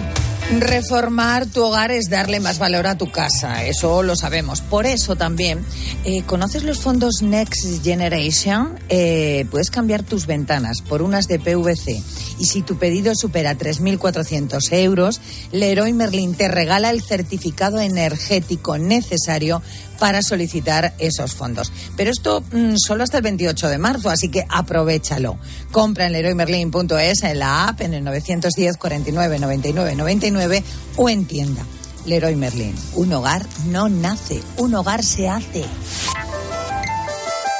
[0.59, 4.61] Reformar tu hogar es darle más valor a tu casa, eso lo sabemos.
[4.63, 5.65] Por eso también,
[6.05, 8.77] eh, ¿conoces los fondos Next Generation?
[8.89, 12.03] Eh, puedes cambiar tus ventanas por unas de PVC.
[12.41, 15.21] Y si tu pedido supera 3.400 euros,
[15.53, 19.63] Leroy Merlin te regala el certificado energético necesario
[20.01, 21.73] para solicitar esos fondos.
[21.97, 25.39] Pero esto mm, solo hasta el 28 de marzo, así que aprovechalo.
[25.71, 30.65] Compra en leroymerlin.es, en la app, en el 910 49 99 99 9
[30.97, 31.65] o en tienda.
[32.07, 35.65] Leroy Merlin, un hogar no nace, un hogar se hace.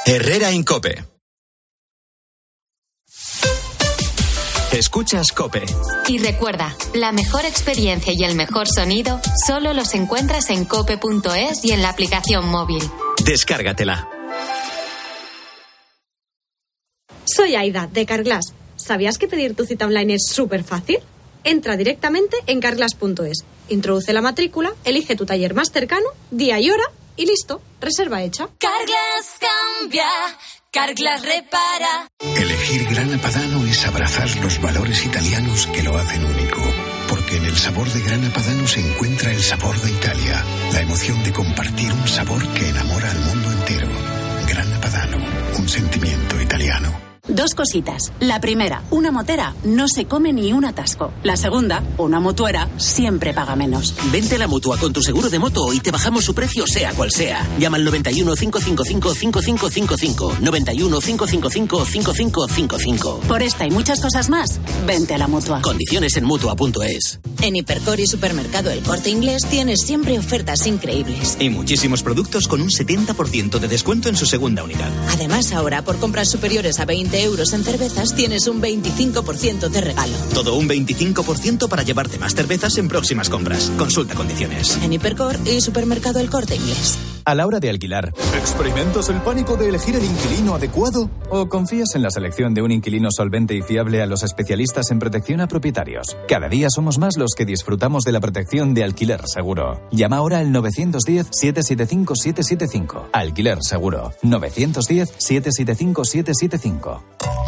[0.05, 1.10] Herrera Incope.
[4.71, 5.65] Escuchas Cope.
[6.07, 11.73] Y recuerda, la mejor experiencia y el mejor sonido solo los encuentras en cope.es y
[11.73, 12.81] en la aplicación móvil.
[13.25, 14.07] Descárgatela.
[17.25, 18.53] Soy Aida, de Carglass.
[18.77, 20.99] ¿Sabías que pedir tu cita online es súper fácil?
[21.43, 26.83] Entra directamente en carglass.es, introduce la matrícula, elige tu taller más cercano, día y hora
[27.17, 28.47] y listo, reserva hecha.
[28.57, 30.07] Carglass cambia,
[30.73, 32.07] Carglass repara.
[32.37, 36.61] Elegir Grana Padano es abrazar los valores italianos que lo hacen único.
[37.09, 41.21] Porque en el sabor de Grana Padano se encuentra el sabor de Italia, la emoción
[41.25, 43.89] de compartir un sabor que enamora al mundo entero.
[44.47, 45.17] Grana Padano,
[45.59, 47.10] un sentimiento italiano.
[47.27, 48.11] Dos cositas.
[48.19, 51.13] La primera, una motera no se come ni un atasco.
[51.21, 53.93] La segunda, una motuera siempre paga menos.
[54.11, 56.93] Vente a la mutua con tu seguro de moto y te bajamos su precio sea
[56.93, 57.47] cual sea.
[57.59, 60.37] Llama al 91 555 5555.
[60.41, 63.19] 91 555 5555.
[63.27, 65.61] Por esta y muchas cosas más, vente a la mutua.
[65.61, 67.19] Condiciones en mutua.es.
[67.41, 71.37] En Hipercor y Supermercado El Corte Inglés tienes siempre ofertas increíbles.
[71.39, 74.89] Y muchísimos productos con un 70% de descuento en su segunda unidad.
[75.11, 80.13] Además, ahora por compras superiores a 20 euros en cervezas tienes un 25% de regalo.
[80.33, 83.71] Todo un 25% para llevarte más cervezas en próximas compras.
[83.77, 84.77] Consulta condiciones.
[84.83, 86.97] En Hipercor y Supermercado El Corte Inglés.
[87.23, 91.07] A la hora de alquilar, ¿experimentas el pánico de elegir el inquilino adecuado?
[91.29, 94.97] ¿O confías en la selección de un inquilino solvente y fiable a los especialistas en
[94.97, 96.17] protección a propietarios?
[96.27, 99.87] Cada día somos más los que disfrutamos de la protección de alquiler seguro.
[99.91, 103.09] Llama ahora al 910-775-775.
[103.13, 104.13] Alquiler seguro.
[104.23, 107.01] 910-775-775.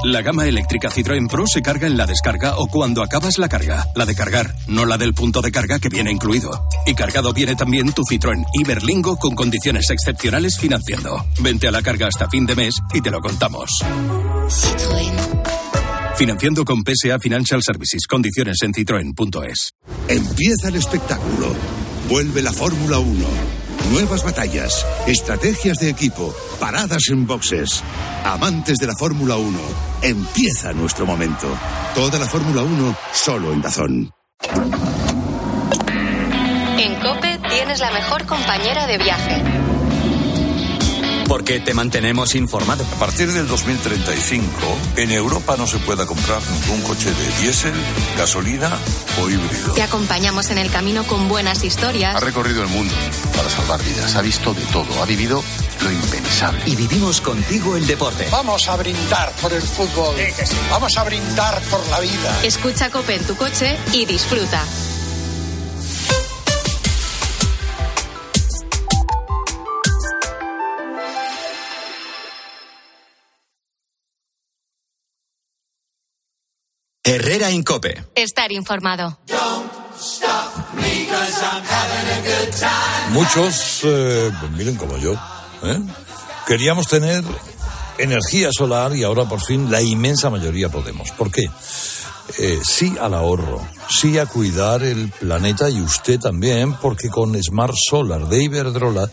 [0.04, 3.88] La gama eléctrica Citroën Pro se carga en la descarga o cuando acabas la carga.
[3.96, 6.68] La de cargar, no la del punto de carga que viene incluido.
[6.86, 11.26] Y cargado viene también tu Citroën Iberlingo con condiciones excepcionales financiando.
[11.40, 13.70] Vente a la carga hasta fin de mes y te lo contamos.
[16.18, 18.06] Financiando con PSA Financial Services.
[18.08, 19.72] Condiciones en citroen.es.
[20.08, 21.54] Empieza el espectáculo.
[22.10, 23.26] Vuelve la Fórmula 1.
[23.92, 27.84] Nuevas batallas, estrategias de equipo, paradas en boxes.
[28.24, 29.60] Amantes de la Fórmula 1,
[30.02, 31.48] empieza nuestro momento.
[31.94, 34.12] Toda la Fórmula 1 solo en Dazón.
[36.80, 37.33] En Cope
[37.64, 39.42] tienes la mejor compañera de viaje.
[41.30, 42.84] Porque te mantenemos informado.
[42.84, 44.52] A partir del 2035,
[44.98, 47.74] en Europa no se pueda comprar ningún coche de diésel,
[48.18, 48.70] gasolina
[49.22, 49.72] o híbrido.
[49.76, 52.18] Te acompañamos en el camino con buenas historias.
[52.18, 52.94] Ha recorrido el mundo
[53.34, 55.42] para salvar vidas, ha visto de todo, ha vivido
[55.82, 56.64] lo impensable.
[56.66, 58.28] Y vivimos contigo el deporte.
[58.30, 60.18] Vamos a brindar por el fútbol.
[60.70, 62.42] Vamos a brindar por la vida.
[62.44, 64.66] Escucha Cope en tu coche y disfruta.
[77.06, 78.02] Herrera Incope.
[78.16, 79.20] Estar informado.
[83.10, 85.12] Muchos, eh, pues miren como yo,
[85.64, 85.82] ¿eh?
[86.48, 87.22] queríamos tener
[87.98, 91.12] energía solar y ahora por fin la inmensa mayoría podemos.
[91.12, 91.50] ¿Por qué?
[92.40, 97.76] Eh, sí al ahorro, sí a cuidar el planeta y usted también, porque con Smart
[97.76, 99.10] Solar de Iberdrola,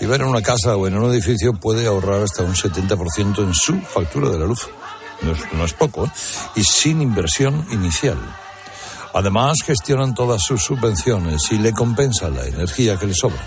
[0.00, 3.80] vivir en una casa o en un edificio puede ahorrar hasta un 70% en su
[3.80, 4.68] factura de la luz.
[5.22, 6.10] No es, poco,
[6.54, 8.18] y sin inversión inicial.
[9.12, 13.44] Además, gestionan todas sus subvenciones y le compensa la energía que le sobra.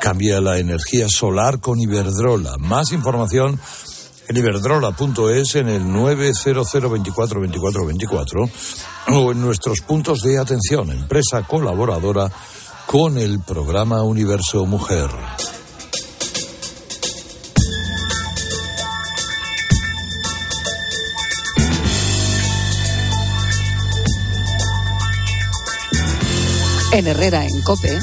[0.00, 2.56] Cambia la energía solar con Iberdrola.
[2.58, 3.60] Más información
[4.28, 8.50] en iberdrola.es en el 900 24 24 24
[9.08, 12.30] o en nuestros puntos de atención, empresa colaboradora
[12.86, 15.10] con el programa Universo Mujer.
[26.94, 27.98] En Herrera, en Cope.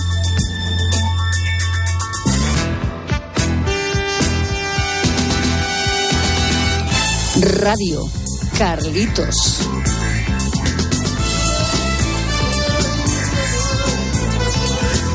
[7.62, 8.10] Radio
[8.58, 9.60] Carlitos.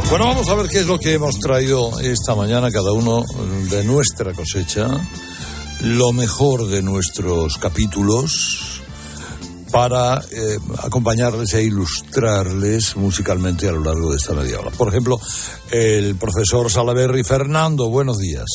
[0.09, 3.25] Bueno, vamos a ver qué es lo que hemos traído esta mañana cada uno
[3.71, 4.87] de nuestra cosecha,
[5.81, 8.64] lo mejor de nuestros capítulos
[9.75, 14.71] para eh, acompañarles e ilustrarles musicalmente a lo largo de esta media hora.
[14.71, 15.19] Por ejemplo,
[15.73, 18.47] el profesor Salaberry Fernando, buenos días.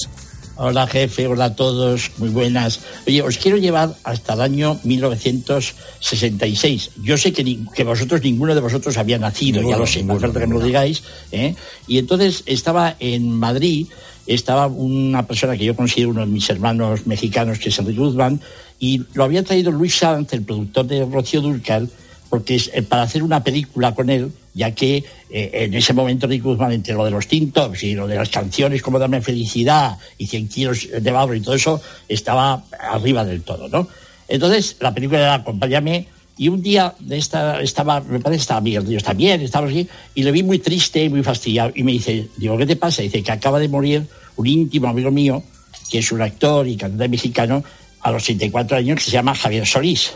[0.62, 2.82] Hola jefe, hola a todos, muy buenas.
[3.08, 6.92] Oye, os quiero llevar hasta el año 1966.
[7.02, 10.20] Yo sé que, ni- que vosotros, ninguno de vosotros había nacido, ya lo sé, no
[10.20, 11.02] falta que me lo digáis.
[11.32, 11.56] ¿eh?
[11.88, 13.88] Y entonces estaba en Madrid,
[14.28, 18.42] estaba una persona que yo considero uno de mis hermanos mexicanos, que es Enrique Guzmán,
[18.82, 21.90] y lo había traído Luis Sanz, el productor de Rocío Durcal,
[22.30, 26.26] porque es, eh, para hacer una película con él, ya que eh, en ese momento
[26.26, 29.98] Enrique Guzmán, entre lo de los Tintops y lo de las canciones como Dame Felicidad
[30.18, 33.88] y 100 kilos de barro y todo eso, estaba arriba del todo, ¿no?
[34.28, 36.08] Entonces, la película era Acompáñame,
[36.40, 39.86] y un día de esta, estaba, me parece que estaba Miguel Ríos también, estaba así,
[40.16, 43.02] y le vi muy triste y muy fastidiado, y me dice, digo, ¿qué te pasa?
[43.02, 45.44] Dice que acaba de morir un íntimo amigo mío,
[45.92, 47.62] que es un actor y cantante mexicano,
[48.00, 50.14] a los 64 años, que se llama Javier Solís.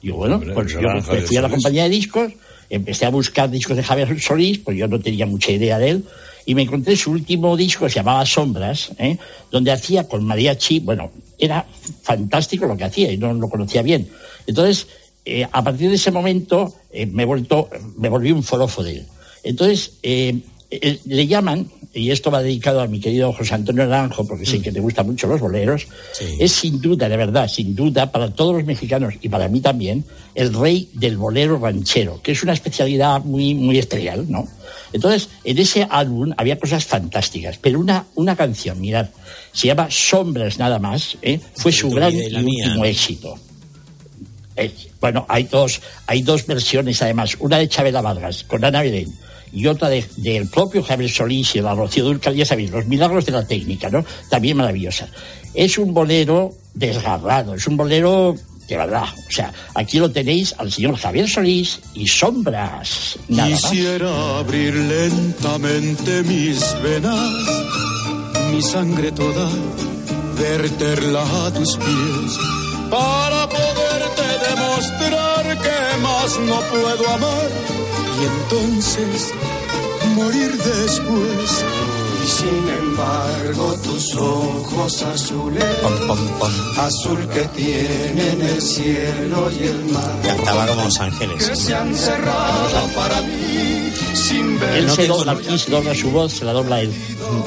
[0.00, 2.32] Digo, bueno, Hombre, pues yo me fui a la compañía de discos,
[2.70, 6.04] empecé a buscar discos de Javier Solís, pues yo no tenía mucha idea de él,
[6.44, 9.18] y me encontré su último disco, se llamaba Sombras, ¿eh?
[9.50, 11.66] donde hacía con mariachi, bueno, era
[12.02, 14.08] fantástico lo que hacía y no lo conocía bien.
[14.46, 14.86] Entonces,
[15.24, 18.92] eh, a partir de ese momento eh, me, he vuelto, me volví un forofo de
[18.92, 19.06] él.
[19.42, 19.92] Entonces,
[20.68, 24.60] eh, le llaman, y esto va dedicado a mi querido José Antonio Naranjo, porque sé
[24.60, 25.86] que te gustan mucho los boleros,
[26.40, 30.04] es sin duda, de verdad, sin duda, para todos los mexicanos y para mí también,
[30.34, 34.48] el rey del bolero ranchero, que es una especialidad muy, muy especial, ¿no?
[34.92, 39.08] Entonces, en ese álbum había cosas fantásticas, pero una, una canción, mirad,
[39.52, 41.40] se llama Sombras nada más, ¿eh?
[41.54, 42.66] fue su gran y mía.
[42.66, 43.38] último éxito.
[44.56, 49.12] Eh, bueno, hay dos, hay dos versiones además, una de Chabela Vargas con Ana Belén
[49.56, 52.84] y otra de- del propio Javier Solís y de la Rocío Durcal, ya sabéis, los
[52.86, 54.04] milagros de la técnica, ¿no?
[54.28, 55.08] También maravillosa.
[55.54, 58.34] Es un bolero desgarrado, es un bolero
[58.68, 59.04] de verdad.
[59.28, 63.16] O sea, aquí lo tenéis al señor Javier Solís y Sombras.
[63.28, 63.62] Nada más.
[63.62, 67.30] Quisiera abrir lentamente mis venas,
[68.52, 69.48] mi sangre toda,
[70.38, 72.38] verterla a tus pies,
[72.90, 73.85] para poderte
[74.48, 77.50] demostrar que más no puedo amar
[78.20, 79.32] y entonces
[80.14, 81.64] morir después.
[82.24, 85.64] Y sin embargo tus ojos azules,
[86.78, 90.20] azul que tienen el cielo y el mar.
[90.24, 91.48] Cantaba como Los Ángeles.
[91.48, 94.78] que se han cerrado para mí sin ver.
[94.78, 96.92] Él se dobla aquí, se dobla su voz, se la dobla él.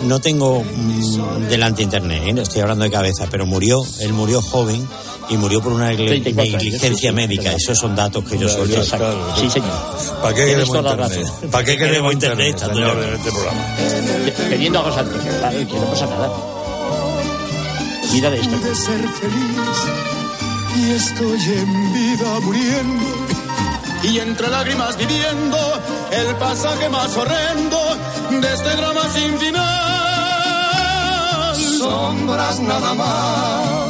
[0.04, 2.42] No tengo mm, delante internet, ¿eh?
[2.42, 4.88] estoy hablando de cabeza, pero murió, él murió joven
[5.30, 7.52] y murió por una negle- 34 años, negligencia sí, sí, médica.
[7.54, 9.36] Esos son datos que yo exacto.
[9.40, 9.70] Sí, señor.
[10.22, 11.28] ¿Para qué queremos internet?
[11.52, 13.62] ¿Para qué queremos internet, señor, en este programa?
[14.50, 16.30] Teniendo a José Antonio, claro, que no pasa nada.
[18.12, 18.58] Mira esto.
[18.60, 19.78] de ser feliz
[20.78, 23.06] y estoy en vida muriendo
[24.04, 25.58] y entre lágrimas viviendo
[26.12, 27.78] el pasaje más horrendo
[28.32, 29.66] de este drama sin final.
[31.78, 33.89] Sombras nada más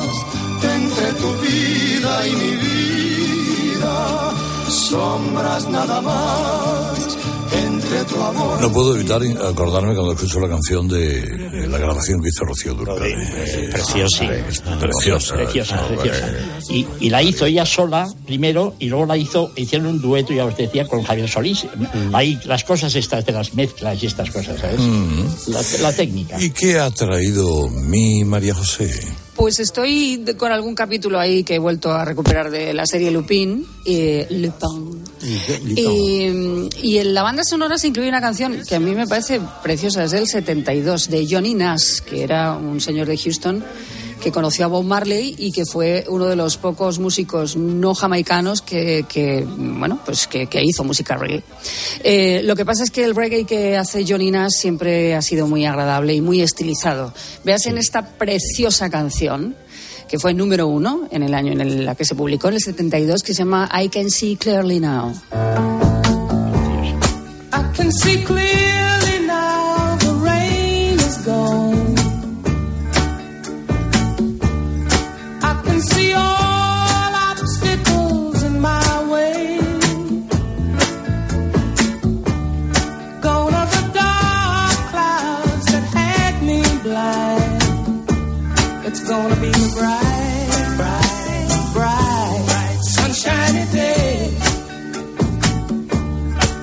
[0.64, 4.34] entre tu vida y mi vida.
[4.70, 7.18] Sombras nada más
[7.52, 8.62] entre tu amor.
[8.62, 13.04] No puedo evitar acordarme cuando escucho la canción de la grabación que hizo Rocío Durcal.
[13.08, 14.26] Eh, Preciosa.
[14.80, 15.36] Preciosa.
[15.36, 16.28] Preciosa, No, preciosa.
[16.30, 20.34] eh, Y, y la hizo ella sola primero y luego la hizo, hicieron un dueto,
[20.34, 21.66] ya os decía, con Javier Solís.
[22.14, 24.80] Ahí las cosas estas de las mezclas y estas cosas, ¿sabes?
[24.80, 25.26] Mm.
[25.48, 26.40] La, la técnica.
[26.40, 28.92] ¿Y qué ha traído mi María José?
[29.50, 33.66] Pues estoy con algún capítulo ahí que he vuelto a recuperar de la serie Lupin.
[33.84, 35.04] eh, Lupin.
[35.76, 39.42] Y, y en la banda sonora se incluye una canción que a mí me parece
[39.64, 43.66] preciosa, es del 72, de Johnny Nash, que era un señor de Houston
[44.22, 48.62] que conoció a Bob Marley y que fue uno de los pocos músicos no jamaicanos
[48.62, 51.44] que, que, bueno, pues que, que hizo música reggae.
[52.04, 55.48] Eh, lo que pasa es que el reggae que hace Johnny Nash siempre ha sido
[55.48, 57.14] muy agradable y muy estilizado.
[57.44, 59.56] Veas en esta preciosa canción
[60.10, 62.62] que fue número uno en el año en el la que se publicó, en el
[62.62, 65.14] 72, que se llama I Can See Clearly Now.
[67.52, 68.69] I can see clearly
[89.10, 94.30] gonna be bright, bright, bright, sunshiny day.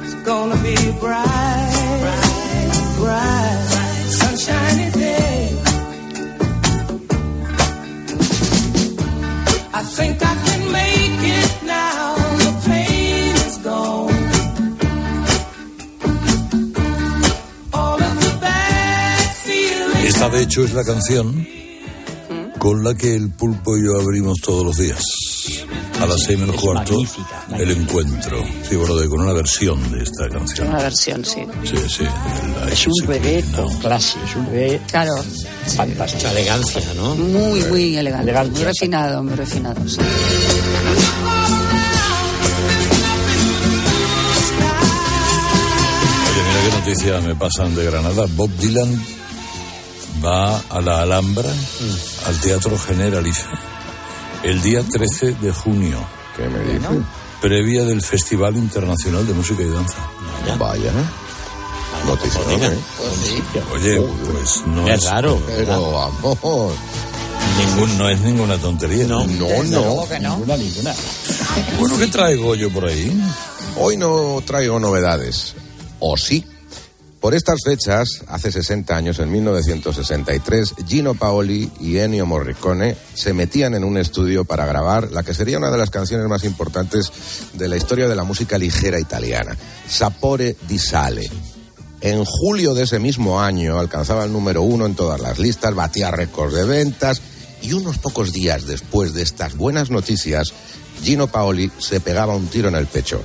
[0.04, 2.02] It's gonna be bright,
[2.98, 5.16] bright, sunshiny day.
[20.04, 21.55] Esta, de hecho, es la canción
[22.66, 25.00] con la que el pulpo y yo abrimos todos los días.
[26.00, 28.42] A las seis menos cuarto, magnífica, el encuentro.
[28.68, 30.68] Sí, bueno, de- con una versión de esta Es canción.
[30.70, 31.46] una versión, sí.
[31.62, 32.04] Sí, sí.
[32.68, 33.06] Es un
[33.54, 35.12] con clase, es un reggae Claro.
[35.76, 36.24] fantástico.
[36.24, 37.14] Mucha elegancia, ¿no?
[37.14, 38.24] Muy, muy elegante.
[38.30, 39.88] Elegancia, Muy refinado, muy refinado.
[39.88, 39.98] sí.
[46.28, 48.26] Oye, mira qué noticias me pasan de Granada.
[48.34, 49.02] Bob Dylan
[50.26, 51.48] va a la Alhambra,
[52.26, 53.46] al Teatro Generalife,
[54.42, 56.04] el día 13 de junio.
[56.36, 56.88] ¿Qué me dice?
[57.40, 59.98] Previa del Festival Internacional de Música y Danza.
[60.58, 60.92] Vaya.
[62.06, 62.78] Noticia, ¿eh?
[63.72, 65.40] Oye, pues no Es es, raro.
[65.46, 66.72] Pero vamos.
[67.58, 69.06] ningún, no es ninguna tontería.
[69.06, 69.26] No.
[69.26, 70.06] No, no.
[70.20, 70.38] no.
[70.38, 70.94] Ninguna, ninguna.
[71.78, 73.16] Bueno, ¿qué traigo yo por ahí?
[73.76, 75.54] Hoy no traigo novedades.
[76.00, 76.44] ¿O sí?
[77.26, 83.74] Por estas fechas, hace 60 años, en 1963, Gino Paoli y Ennio Morricone se metían
[83.74, 87.10] en un estudio para grabar la que sería una de las canciones más importantes
[87.52, 89.56] de la historia de la música ligera italiana,
[89.88, 91.28] Sapore di Sale.
[92.00, 96.12] En julio de ese mismo año alcanzaba el número uno en todas las listas, batía
[96.12, 97.22] récords de ventas
[97.60, 100.52] y unos pocos días después de estas buenas noticias,
[101.02, 103.20] Gino Paoli se pegaba un tiro en el pecho.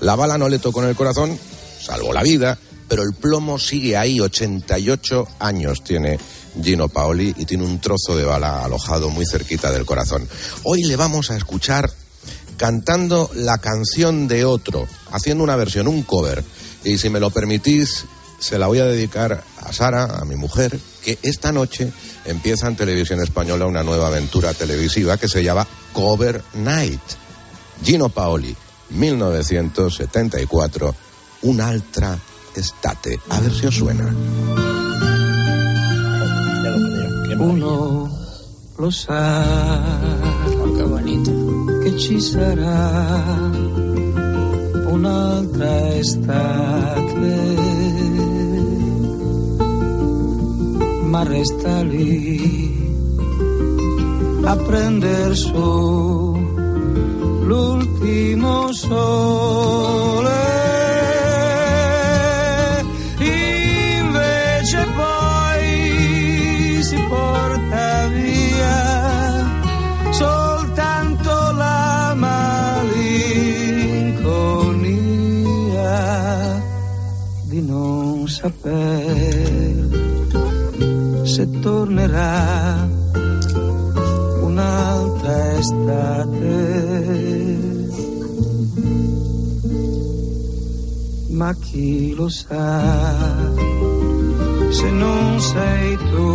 [0.00, 1.36] La bala no le tocó en el corazón,
[1.80, 2.56] salvó la vida,
[2.92, 6.18] pero el plomo sigue ahí, 88 años tiene
[6.62, 10.28] Gino Paoli y tiene un trozo de bala alojado muy cerquita del corazón.
[10.64, 11.90] Hoy le vamos a escuchar
[12.58, 16.44] cantando la canción de otro, haciendo una versión, un cover.
[16.84, 18.04] Y si me lo permitís,
[18.38, 21.90] se la voy a dedicar a Sara, a mi mujer, que esta noche
[22.26, 27.00] empieza en televisión española una nueva aventura televisiva que se llama Cover Night.
[27.82, 28.54] Gino Paoli,
[28.90, 30.94] 1974,
[31.40, 32.18] un altra
[32.56, 33.20] estate.
[33.28, 34.14] A ver si os suena.
[37.38, 38.08] Uno
[38.78, 39.82] lo sa
[40.60, 41.30] Oh, qué bonito.
[41.82, 43.50] che ci sarà
[44.86, 47.56] un'altra estate,
[51.04, 52.80] ma resta lì
[54.44, 56.36] a prender su
[57.46, 60.51] l'ultimo sole.
[78.42, 79.88] Saper
[81.22, 82.88] se tornerà
[84.40, 86.56] un'altra estate.
[91.30, 92.82] Ma chi lo sa
[94.70, 96.30] se non sei tu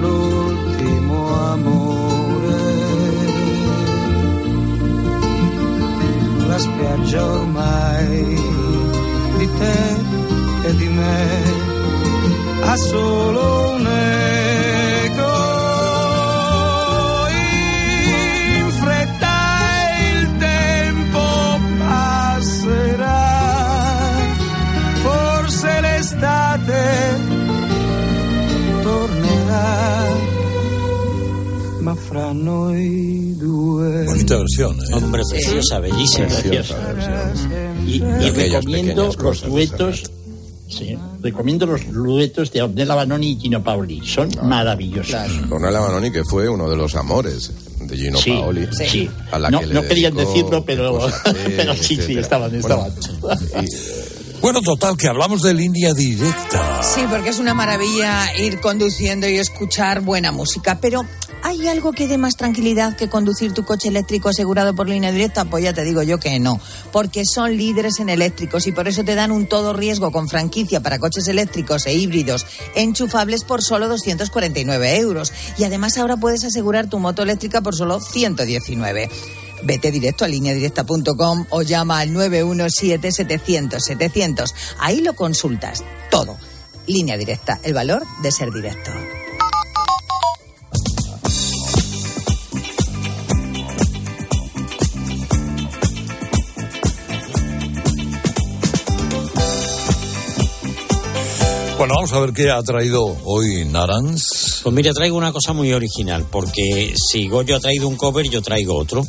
[0.00, 1.18] l'ultimo
[1.54, 2.60] amore.
[6.46, 8.40] La spiaggia ormai
[9.38, 9.91] di te
[11.02, 11.26] me
[12.62, 15.30] ha solo un eco.
[18.58, 19.36] In fretta
[20.14, 21.24] il tempo
[21.78, 23.24] passerà,
[25.02, 26.80] forse l'estate
[28.82, 30.06] tornerà,
[31.80, 34.04] ma fra noi due.
[34.04, 34.94] Bonita versión, ¿eh?
[34.94, 36.26] Hombre, preciosa, bellísima.
[36.26, 36.76] Preciosa.
[37.84, 40.10] Y, y Aquellas recomiendo los cosas, duetos.
[41.22, 44.02] Recomiendo los duetos de Ornella Banoni y Gino Paoli.
[44.06, 45.14] Son maravillosos.
[45.50, 48.66] Ornella Banoni, que fue uno de los amores de Gino Sí, Paoli.
[48.72, 49.08] sí.
[49.30, 50.98] a la No- que le no querían decirlo, pero-
[51.56, 52.20] pero sí, sí, etcétera.
[52.22, 53.66] estaban, Bueno, estaban.
[54.40, 56.82] Bueno, total, que hablamos de línea directa.
[56.82, 61.02] Sí, porque es una maravilla ir conduciendo y escuchar buena música, pero
[61.52, 65.44] ¿hay algo que dé más tranquilidad que conducir tu coche eléctrico asegurado por línea directa?
[65.44, 66.58] Pues ya te digo yo que no,
[66.92, 70.80] porque son líderes en eléctricos y por eso te dan un todo riesgo con franquicia
[70.80, 75.30] para coches eléctricos e híbridos enchufables por solo 249 euros.
[75.58, 79.10] Y además ahora puedes asegurar tu moto eléctrica por solo 119.
[79.64, 84.54] Vete directo a lineadirecta.com o llama al 917-700-700.
[84.78, 86.38] Ahí lo consultas todo.
[86.86, 88.90] Línea directa, el valor de ser directo.
[101.92, 104.60] Bueno, vamos a ver qué ha traído hoy Narans.
[104.62, 108.40] Pues mira, traigo una cosa muy original, porque si Goyo ha traído un cover, yo
[108.40, 109.06] traigo otro.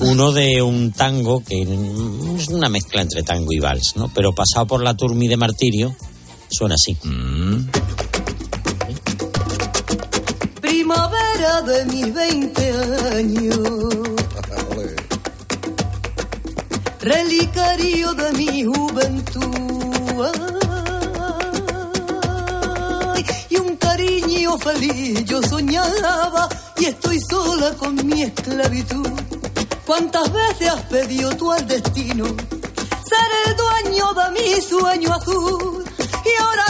[0.00, 4.12] Uno de un tango que es una mezcla entre tango y vals, ¿no?
[4.14, 5.96] Pero pasado por la turmi de martirio,
[6.50, 6.94] suena así.
[10.60, 12.72] Primavera de mis 20
[13.14, 13.58] años.
[17.00, 20.65] Relicario de mi juventud.
[24.36, 29.08] Cariño feliz yo soñaba y estoy sola con mi esclavitud.
[29.86, 35.84] ¿Cuántas veces has pedido tú al destino ser el dueño de mi sueño azul?
[36.24, 36.64] Y ahora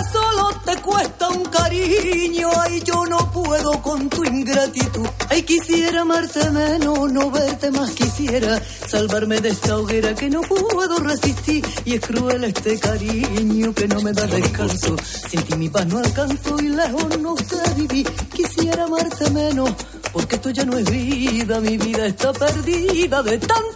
[0.67, 5.07] te cuesta un cariño, ay yo no puedo con tu ingratitud.
[5.31, 10.99] Ay quisiera amarte menos, no verte más quisiera, salvarme de esta hoguera que no puedo
[10.99, 11.65] resistir.
[11.85, 14.97] Y es cruel este cariño que no me da descanso.
[15.31, 18.11] Sin ti mi paz no alcanzo y lejos no sé vivir.
[18.35, 19.71] Quisiera amarte menos,
[20.13, 23.76] porque esto ya no es vida, mi vida está perdida de tanto.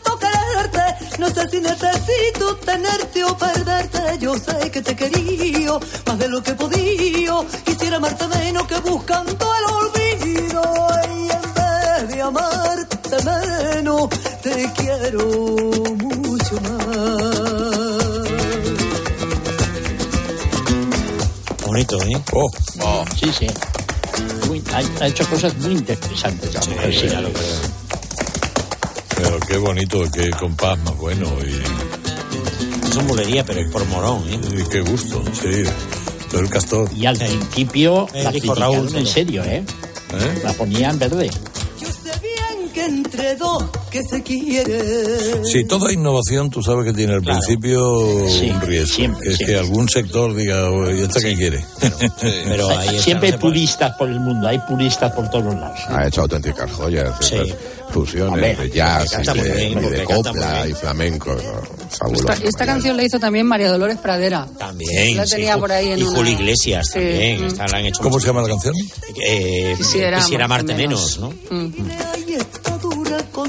[1.21, 4.01] No sé si necesito tenerte o perderte.
[4.21, 5.73] Yo sé que te quería
[6.07, 7.47] más de lo que he podido.
[7.65, 10.63] Quisiera amarte menos que buscando el olvido.
[11.15, 14.09] Y en vez de amarte menos,
[14.43, 15.27] te quiero
[15.97, 18.31] mucho más.
[21.67, 22.23] Bonito, ¿eh?
[22.33, 23.47] Oh, Sí, sí.
[24.49, 26.55] Muy- ha, ha hecho cosas muy interesantes.
[26.55, 27.09] la mujer, sí.
[27.09, 27.80] ya lo creo.
[29.51, 34.39] Qué bonito, qué compás más bueno y, Eso es mulería, pero es por morón, ¿eh?
[34.61, 35.65] y qué gusto, sí.
[36.31, 36.89] Pero el castor.
[36.97, 39.65] Y al principio Eh, la dijo Raúl, en serio, ¿eh?
[40.13, 40.41] ¿eh?
[40.45, 41.31] La ponía en verde.
[41.81, 45.45] Yo sé bien que entre dos que se quieren.
[45.45, 48.95] Sí, toda innovación tú sabes que tiene al principio Sí, un riesgo.
[48.95, 49.47] siempre, que es siempre.
[49.47, 51.65] que algún sector diga, "Oye, ¿y esta qué quiere?
[52.21, 55.79] Pero ahí está, Siempre hay puristas por el mundo, hay puristas por todos los lados.
[55.89, 57.37] Ha hecho auténticas joyas, Sí.
[57.91, 61.37] fusiones Hombre, de jazz y de, bien, y de copla y flamenco.
[61.99, 62.33] Fabuloso.
[62.33, 64.47] Esta, esta canción la hizo también María Dolores Pradera.
[64.59, 65.17] También.
[65.17, 67.43] La sí, tenía por ahí en Y una- Julio Iglesias Sí, también.
[67.43, 67.47] mm.
[67.47, 68.75] esta la han hecho ¿Cómo se llama la canción?
[69.27, 71.19] Eh, Quisiera quisiera amarte amarte menos.
[71.19, 71.57] menos, ¿no?
[71.57, 71.73] Mm.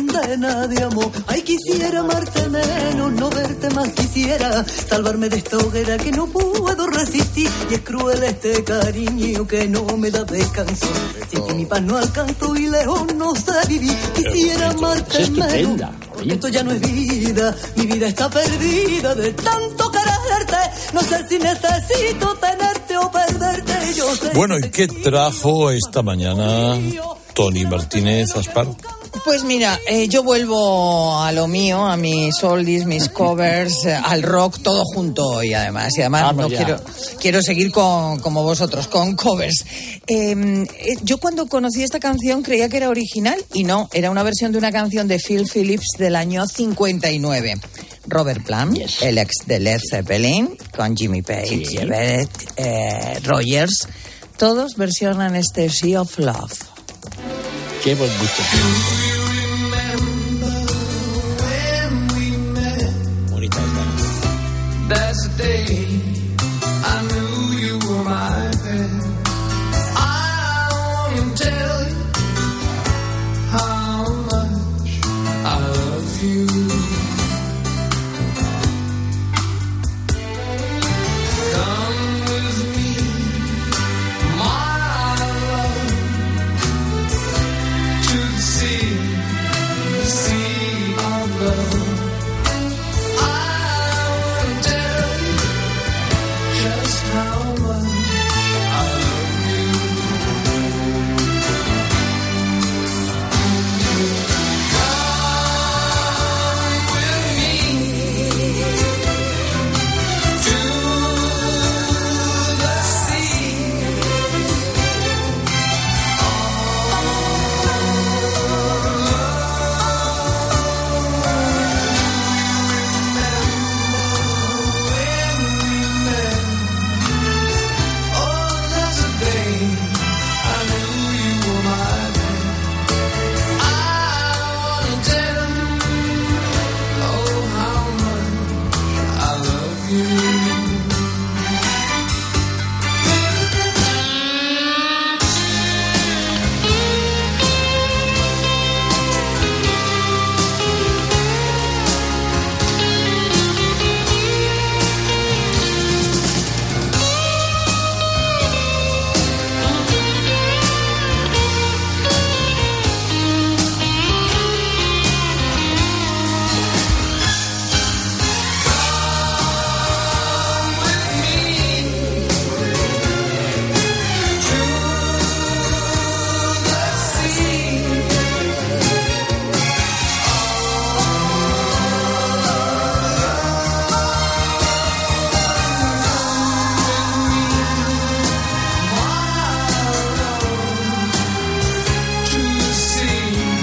[0.02, 1.12] Condena de amor.
[1.28, 4.66] Ay, quisiera amarte menos, no verte más quisiera.
[4.66, 7.48] Salvarme de esta hoguera que no puedo resistir.
[7.70, 10.88] Y es cruel este cariño que no me da descanso.
[11.30, 13.96] Que mi paz no alcanzo y lejos no sé vivir.
[14.16, 15.92] Quisiera amarte menos.
[16.14, 20.58] Porque esto ya no es vida, mi vida está perdida de tanto quererte.
[20.94, 23.94] No sé si necesito tenerte o perderte.
[23.96, 26.76] Yo sé Bueno, ¿y qué trajo esta mañana
[27.36, 28.68] Tony Martínez Aspar?
[29.26, 34.24] Pues mira, eh, yo vuelvo a lo mío, a mis oldies, mis covers, eh, al
[34.24, 35.94] rock, todo junto hoy además.
[35.98, 36.58] Y además Vamos no ya.
[36.66, 36.82] quiero,
[37.20, 39.66] quiero seguir con, como vosotros, con covers.
[40.08, 44.24] Eh, eh, yo cuando conocí esta canción creía que era original y no, era una
[44.24, 47.56] versión de una canción de Phil Phillips del año 59.
[48.08, 49.02] Robert Plant, Yes.
[49.04, 51.78] el ex de Led Zeppelin, con Jimmy Page, Sí.
[51.78, 53.88] Everett, eh, Rogers,
[54.38, 56.71] todos versionan este Sea of Love.
[57.84, 59.31] Qué buen gusto.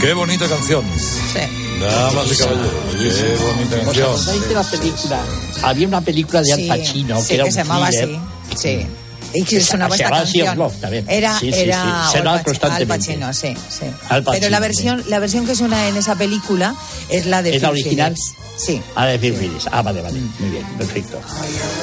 [0.08, 0.86] Qué bonita canción.
[0.94, 1.38] Sí.
[1.82, 2.72] Damas y caballeros.
[2.98, 4.08] Qué bonita ¿Os canción.
[4.08, 5.20] acordáis de la película?
[5.62, 8.18] Había una película de Al Sí, Pacino sí, que era que un se llamaba thriller.
[8.48, 8.56] así.
[8.56, 8.86] Sí.
[9.34, 10.56] Y que Se- sonaba se esta canción.
[10.56, 11.04] Love también.
[11.10, 12.18] Era, Sí, sí, era sí.
[12.26, 12.86] Al.
[12.86, 13.84] Pacino, sí, sí.
[14.08, 14.62] Al Pacino, Pero la sí.
[14.62, 16.74] versión, la versión que suena en esa película
[17.10, 18.14] es la de ¿Es la original?
[18.14, 18.34] Phillips.
[18.56, 18.80] Sí.
[18.96, 19.64] Ah, de Phil Willis.
[19.70, 20.18] Ah, vale, vale.
[20.38, 21.20] Muy bien, perfecto.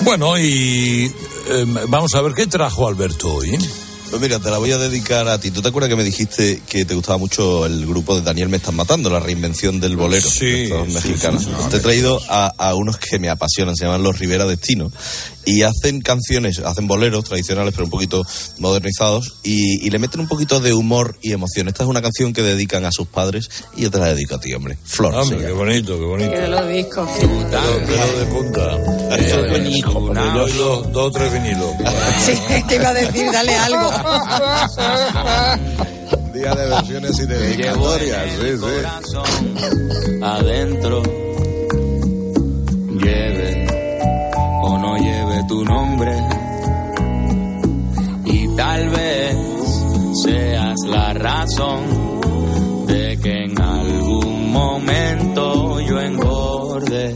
[0.01, 1.13] Bueno, y
[1.47, 3.55] eh, vamos a ver qué trajo Alberto hoy.
[4.15, 5.51] Pues mira, te la voy a dedicar a ti.
[5.51, 8.55] ¿Tú te acuerdas que me dijiste que te gustaba mucho el grupo de Daniel Me
[8.55, 11.43] Están Matando, la reinvención del bolero Sí, de estos sí, mexicanos?
[11.43, 11.69] sí, sí.
[11.69, 14.89] Te he traído a, a unos que me apasionan, se llaman Los Rivera Destino,
[15.43, 18.23] y hacen canciones, hacen boleros tradicionales, pero un poquito
[18.59, 21.67] modernizados, y, y le meten un poquito de humor y emoción.
[21.67, 24.39] Esta es una canción que dedican a sus padres, y yo te la dedico a
[24.39, 24.77] ti, hombre.
[24.85, 25.13] Flor.
[25.13, 26.31] Hombre, qué bonito, qué bonito.
[26.31, 27.09] Que lo discos.
[27.19, 29.17] Pelo, de punta.
[29.17, 29.91] Eso es buen hijo.
[30.13, 31.71] Dos, dos, dos o tres vinilos.
[32.25, 32.33] Sí,
[32.67, 33.91] te iba a decir, dale algo.
[36.33, 38.23] Día de versiones y dedicatorias.
[38.39, 40.19] Sí, sí.
[40.21, 41.01] adentro
[42.99, 43.67] lleve
[44.63, 46.11] o no lleve tu nombre
[48.25, 49.35] y tal vez
[50.23, 57.15] seas la razón de que en algún momento yo engorde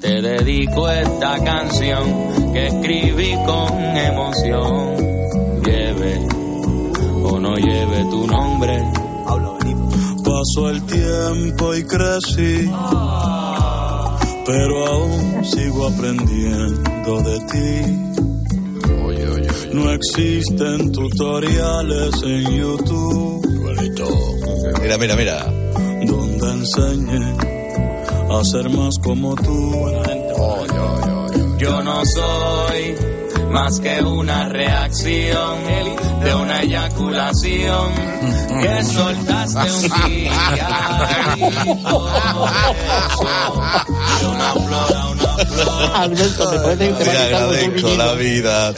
[0.00, 5.07] te dedico esta canción que escribí con emoción
[7.58, 9.08] lleve tu nombre
[10.28, 12.70] Pasó el tiempo y crecí,
[14.46, 17.80] pero aún sigo aprendiendo de ti.
[19.72, 23.46] No existen tutoriales en YouTube.
[24.82, 25.44] Mira, mira, mira.
[26.06, 27.36] Donde enseñe
[28.30, 29.72] a ser más como tú.
[31.58, 33.07] Yo no soy
[33.50, 35.58] más que una reacción
[36.22, 37.92] de una eyaculación
[38.60, 40.32] que soltaste un día.
[41.36, 41.40] Y
[41.84, 43.28] por eso,
[44.20, 45.90] de una flor a una flor.
[45.94, 48.72] Alberto, ¿te que te Te va a quitar los dos agradezco la vida.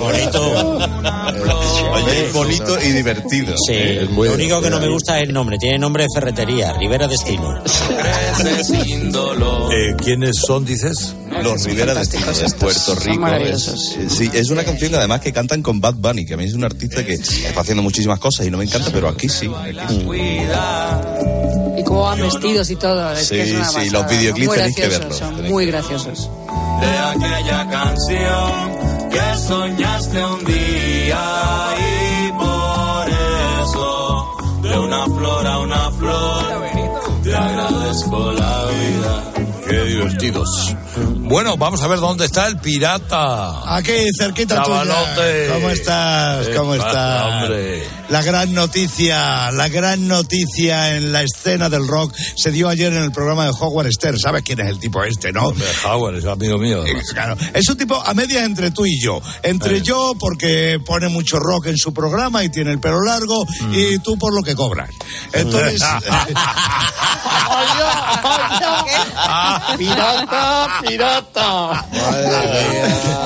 [0.00, 0.78] bonito.
[1.92, 3.54] Oye, es bonito y divertido.
[3.66, 3.74] Sí,
[4.14, 5.56] lo único que no me gusta es el nombre.
[5.58, 7.62] Tiene nombre de ferretería, Rivera Destino.
[7.64, 9.72] Crece sin dolor.
[9.72, 11.14] Eh, ¿Quiénes son, dices?
[11.42, 13.26] Los Rivera Destino de Puerto Rico.
[13.28, 16.44] Es, eh, sí, es una canción además que cantan con Bad Bunny, que a mí
[16.44, 19.50] es un artista que está haciendo muchísimas cosas y no me encanta, pero aquí sí.
[19.80, 20.06] aquí sí.
[21.78, 23.12] Y cómo van vestidos y todo.
[23.12, 25.66] Es Sí, que es una sí, pasada, los videoclips Muy tenéis que verlos, Son muy
[25.66, 26.30] graciosos.
[26.80, 28.49] de aquella canción
[29.10, 31.24] que soñaste un día
[31.78, 33.08] y por
[33.64, 36.44] eso de una flor a una flor
[37.22, 39.24] te agradezco la vida.
[39.68, 40.74] Qué divertidos.
[41.18, 43.76] Bueno, vamos a ver dónde está el pirata.
[43.76, 44.84] Aquí, cerquita tuya.
[45.54, 46.48] ¿Cómo estás?
[46.48, 47.42] ¿Qué ¿Cómo pasa, estás?
[47.42, 47.84] hombre?
[48.10, 53.04] La gran noticia, la gran noticia en la escena del rock se dio ayer en
[53.04, 54.18] el programa de Howard Stern.
[54.18, 55.46] ¿Sabes quién es el tipo este, no?
[55.48, 56.84] Hombre, Howard es amigo mío.
[56.84, 59.20] Eh, Claro, es un tipo a medias entre tú y yo.
[59.44, 59.82] Entre Eh.
[59.82, 63.74] yo porque pone mucho rock en su programa y tiene el pelo largo Mm.
[63.74, 64.90] y tú por lo que cobras.
[65.32, 65.80] Entonces,
[69.78, 71.86] ¡Pirata, pirata!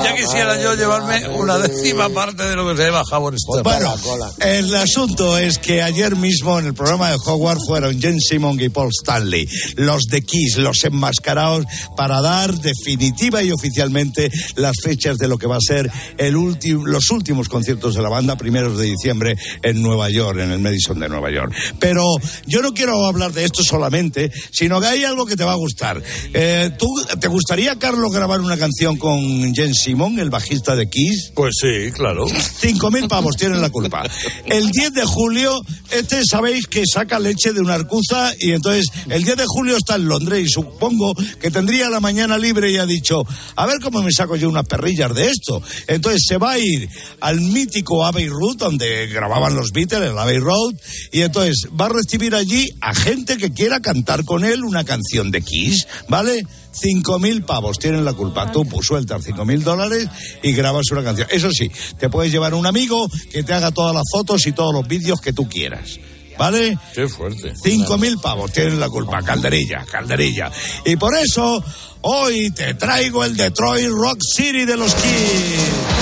[0.03, 3.62] Ya quisiera yo llevarme una décima parte de lo que se llama Howard Stern.
[3.62, 3.95] Bueno,
[4.41, 8.68] el asunto es que ayer mismo en el programa de Howard fueron Jen Simon y
[8.68, 11.66] Paul Stanley, los de Kiss, los enmascarados,
[11.96, 16.86] para dar definitiva y oficialmente las fechas de lo que va a ser el último,
[16.86, 20.98] los últimos conciertos de la banda, primeros de diciembre en Nueva York, en el Madison
[20.98, 21.52] de Nueva York.
[21.78, 22.04] Pero
[22.46, 25.56] yo no quiero hablar de esto solamente, sino que hay algo que te va a
[25.56, 26.02] gustar.
[26.32, 26.88] Eh, ¿tú,
[27.20, 31.32] ¿Te gustaría, Carlos, grabar una canción con Jen Simon, el bajista de Kiss?
[31.34, 32.26] Pues sí, claro.
[32.28, 34.02] Cinco mil pavos tienen la culpa.
[34.46, 35.60] El 10 de julio,
[35.90, 39.96] este sabéis que saca leche de una arcuza y entonces el 10 de julio está
[39.96, 43.22] en Londres y supongo que tendría la mañana libre y ha dicho,
[43.56, 45.62] a ver cómo me saco yo unas perrillas de esto.
[45.86, 46.88] Entonces se va a ir
[47.20, 50.74] al mítico Abbey Road, donde grababan los Beatles, el Abbey Road,
[51.12, 55.30] y entonces va a recibir allí a gente que quiera cantar con él una canción
[55.30, 56.46] de Kiss, ¿vale?
[56.74, 58.50] Cinco mil pavos tienen la culpa.
[58.50, 60.08] Tú pues, sueltas cinco mil dólares
[60.42, 61.28] y grabas una canción.
[61.30, 64.74] Eso sí, te puedes llevar un amigo que te haga todas las fotos y todos
[64.74, 65.98] los vídeos que tú quieras.
[66.36, 66.76] ¿Vale?
[66.92, 67.54] Qué fuerte.
[67.62, 70.50] Cinco mil pavos tienen la culpa, calderilla, calderilla.
[70.84, 71.62] Y por eso,
[72.00, 75.93] hoy te traigo el Detroit Rock City de los Kids.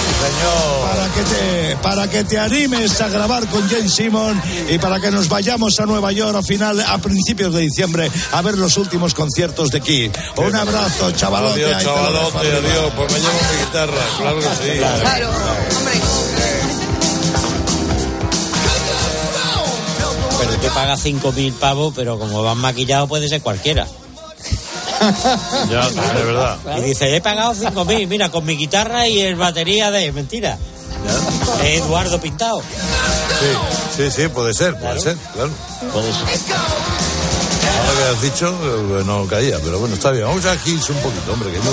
[1.76, 5.86] Para que te animes a grabar con Jen Simon y para que nos vayamos a
[5.86, 10.10] Nueva York a final, a principios de diciembre, a ver los últimos conciertos de Kiss.
[10.36, 11.64] Un abrazo, chavalote.
[11.64, 12.92] Adiós, te chavalote, adiós.
[12.96, 14.78] Pues me llevo mi guitarra, claro que sí.
[15.00, 15.92] Claro, hombre.
[20.60, 23.86] que paga 5.000 pavos, pero como van maquillados puede ser cualquiera.
[25.70, 26.58] Ya, es verdad.
[26.78, 30.12] Y dice, he pagado 5.000, mira, con mi guitarra y el batería de...
[30.12, 30.58] Mentira.
[31.64, 32.62] Eduardo Pintado.
[32.62, 33.46] Sí,
[33.96, 35.50] sí, sí, puede ser, puede ser, claro.
[35.92, 36.22] Puede ser.
[37.88, 40.24] Ahora que has dicho, eh, no caía, pero bueno, está bien.
[40.24, 41.64] Vamos a Hills un poquito, hombre, que es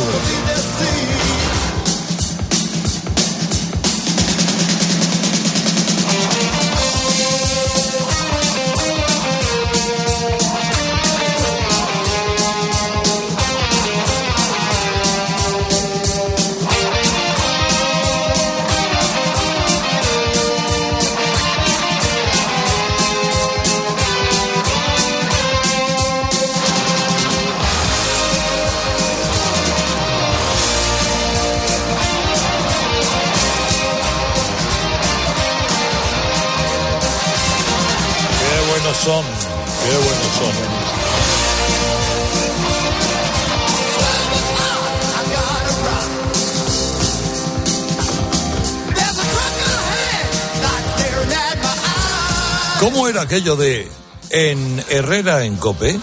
[53.20, 53.86] era aquello de
[54.30, 56.00] en Herrera en Cope?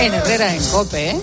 [0.00, 1.20] En Herrera, en Cope, ¿eh?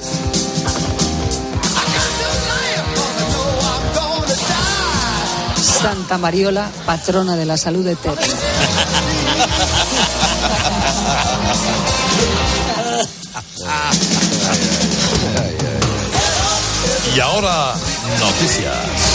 [5.82, 8.22] Santa Mariola, patrona de la salud eterna.
[17.16, 17.74] Y ahora,
[18.20, 19.15] noticias.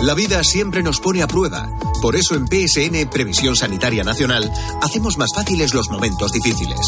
[0.00, 1.68] La vida siempre nos pone a prueba.
[2.00, 6.78] Por eso en PSN Previsión Sanitaria Nacional hacemos más fáciles los momentos difíciles.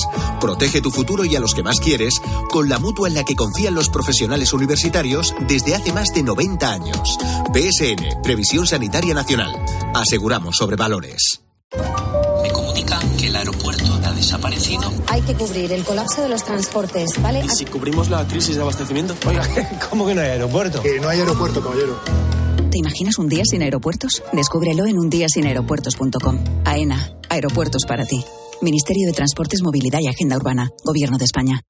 [0.41, 3.35] Protege tu futuro y a los que más quieres con la mutua en la que
[3.35, 7.19] confían los profesionales universitarios desde hace más de 90 años.
[7.53, 9.53] PSN Previsión Sanitaria Nacional.
[9.93, 11.41] Aseguramos sobre valores.
[12.43, 14.93] Me comunican que el aeropuerto ha desaparecido.
[15.09, 17.45] Hay que cubrir el colapso de los transportes, ¿vale?
[17.45, 19.17] ¿Y si cubrimos la crisis de abastecimiento?
[19.27, 19.49] Oiga,
[19.91, 20.81] ¿cómo que no hay aeropuerto?
[20.81, 21.99] Que no hay aeropuerto, caballero.
[22.71, 24.23] ¿Te imaginas un día sin aeropuertos?
[24.33, 26.39] Descúbrelo en undiasinaeropuertos.com.
[26.65, 28.25] AENA, aeropuertos para ti.
[28.63, 30.71] Ministerio de Transportes, Movilidad y Agenda Urbana.
[30.85, 31.63] Gobierno de España.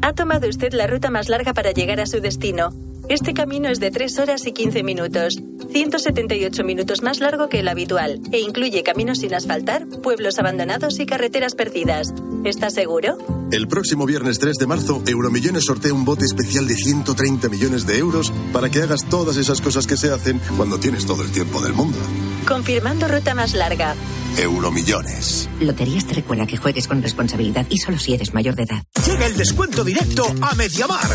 [0.00, 2.70] Ha tomado usted la ruta más larga para llegar a su destino.
[3.08, 5.38] Este camino es de 3 horas y 15 minutos,
[5.72, 11.06] 178 minutos más largo que el habitual, e incluye caminos sin asfaltar, pueblos abandonados y
[11.06, 12.14] carreteras perdidas.
[12.44, 13.18] ¿Está seguro?
[13.50, 17.98] El próximo viernes 3 de marzo, Euromillones sortea un bote especial de 130 millones de
[17.98, 21.60] euros para que hagas todas esas cosas que se hacen cuando tienes todo el tiempo
[21.60, 21.98] del mundo.
[22.46, 23.94] Confirmando ruta más larga.
[24.38, 25.48] Euromillones.
[25.60, 28.82] Loterías te recuerda que juegues con responsabilidad y solo si eres mayor de edad.
[29.06, 31.06] Llega el descuento directo a Mediamar.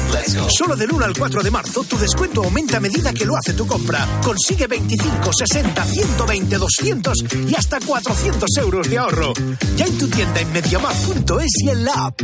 [0.50, 3.54] Solo del 1 al 4 de marzo tu descuento aumenta a medida que lo hace
[3.54, 4.06] tu compra.
[4.24, 7.18] Consigue 25, 60, 120, 200
[7.50, 9.34] y hasta 400 euros de ahorro.
[9.76, 12.22] Ya en tu tienda en mediamar.es y en la app.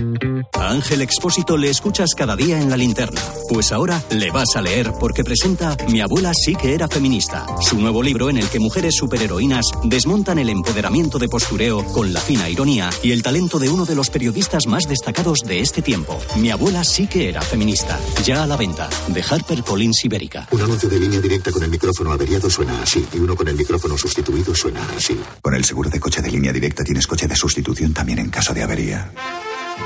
[0.54, 3.22] A Ángel Expósito le escuchas cada día en la linterna.
[3.50, 7.46] Pues ahora le vas a leer porque presenta Mi abuela sí que era feminista.
[7.62, 12.20] Su nuevo libro en el que mujeres superheroínas desmontan el empoderamiento de postureo con la
[12.20, 16.20] fina ironía y el talento de uno de los periodistas más destacados de este tiempo.
[16.36, 17.98] Mi abuela sí que era feminista.
[18.26, 18.90] Ya a la venta.
[19.08, 20.46] De Harper Collins Ibérica.
[20.52, 23.56] Un anuncio de línea directa con el micrófono averiado suena así y uno con el
[23.56, 25.18] micrófono sustituido suena así.
[25.42, 28.54] Con el seguro de coche de línea directa tienes coche de sustitución también en caso
[28.54, 29.10] de avería.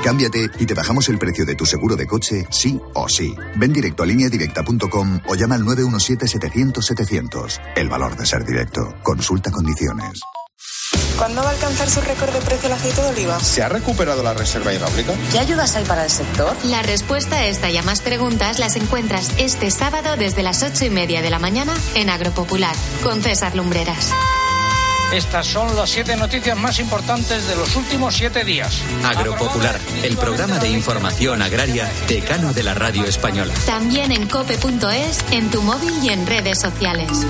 [0.03, 3.35] Cámbiate y te bajamos el precio de tu seguro de coche, sí o sí.
[3.55, 7.61] Ven directo a lineadirecta.com o llama al 917-700-700.
[7.75, 8.95] El valor de ser directo.
[9.03, 10.21] Consulta condiciones.
[11.17, 13.39] ¿Cuándo va a alcanzar su récord de precio el aceite de oliva?
[13.39, 15.13] ¿Se ha recuperado la reserva hidráulica?
[15.31, 16.55] ¿Qué ayudas hay para el sector?
[16.65, 20.85] La respuesta a esta y a más preguntas las encuentras este sábado desde las ocho
[20.85, 24.11] y media de la mañana en Agropopular con César Lumbreras.
[25.11, 28.81] Estas son las siete noticias más importantes de los últimos siete días.
[29.03, 33.53] Agropopular, el programa de información agraria decano de la radio española.
[33.65, 37.25] También en cope.es, en tu móvil y en redes sociales.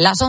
[0.00, 0.18] Las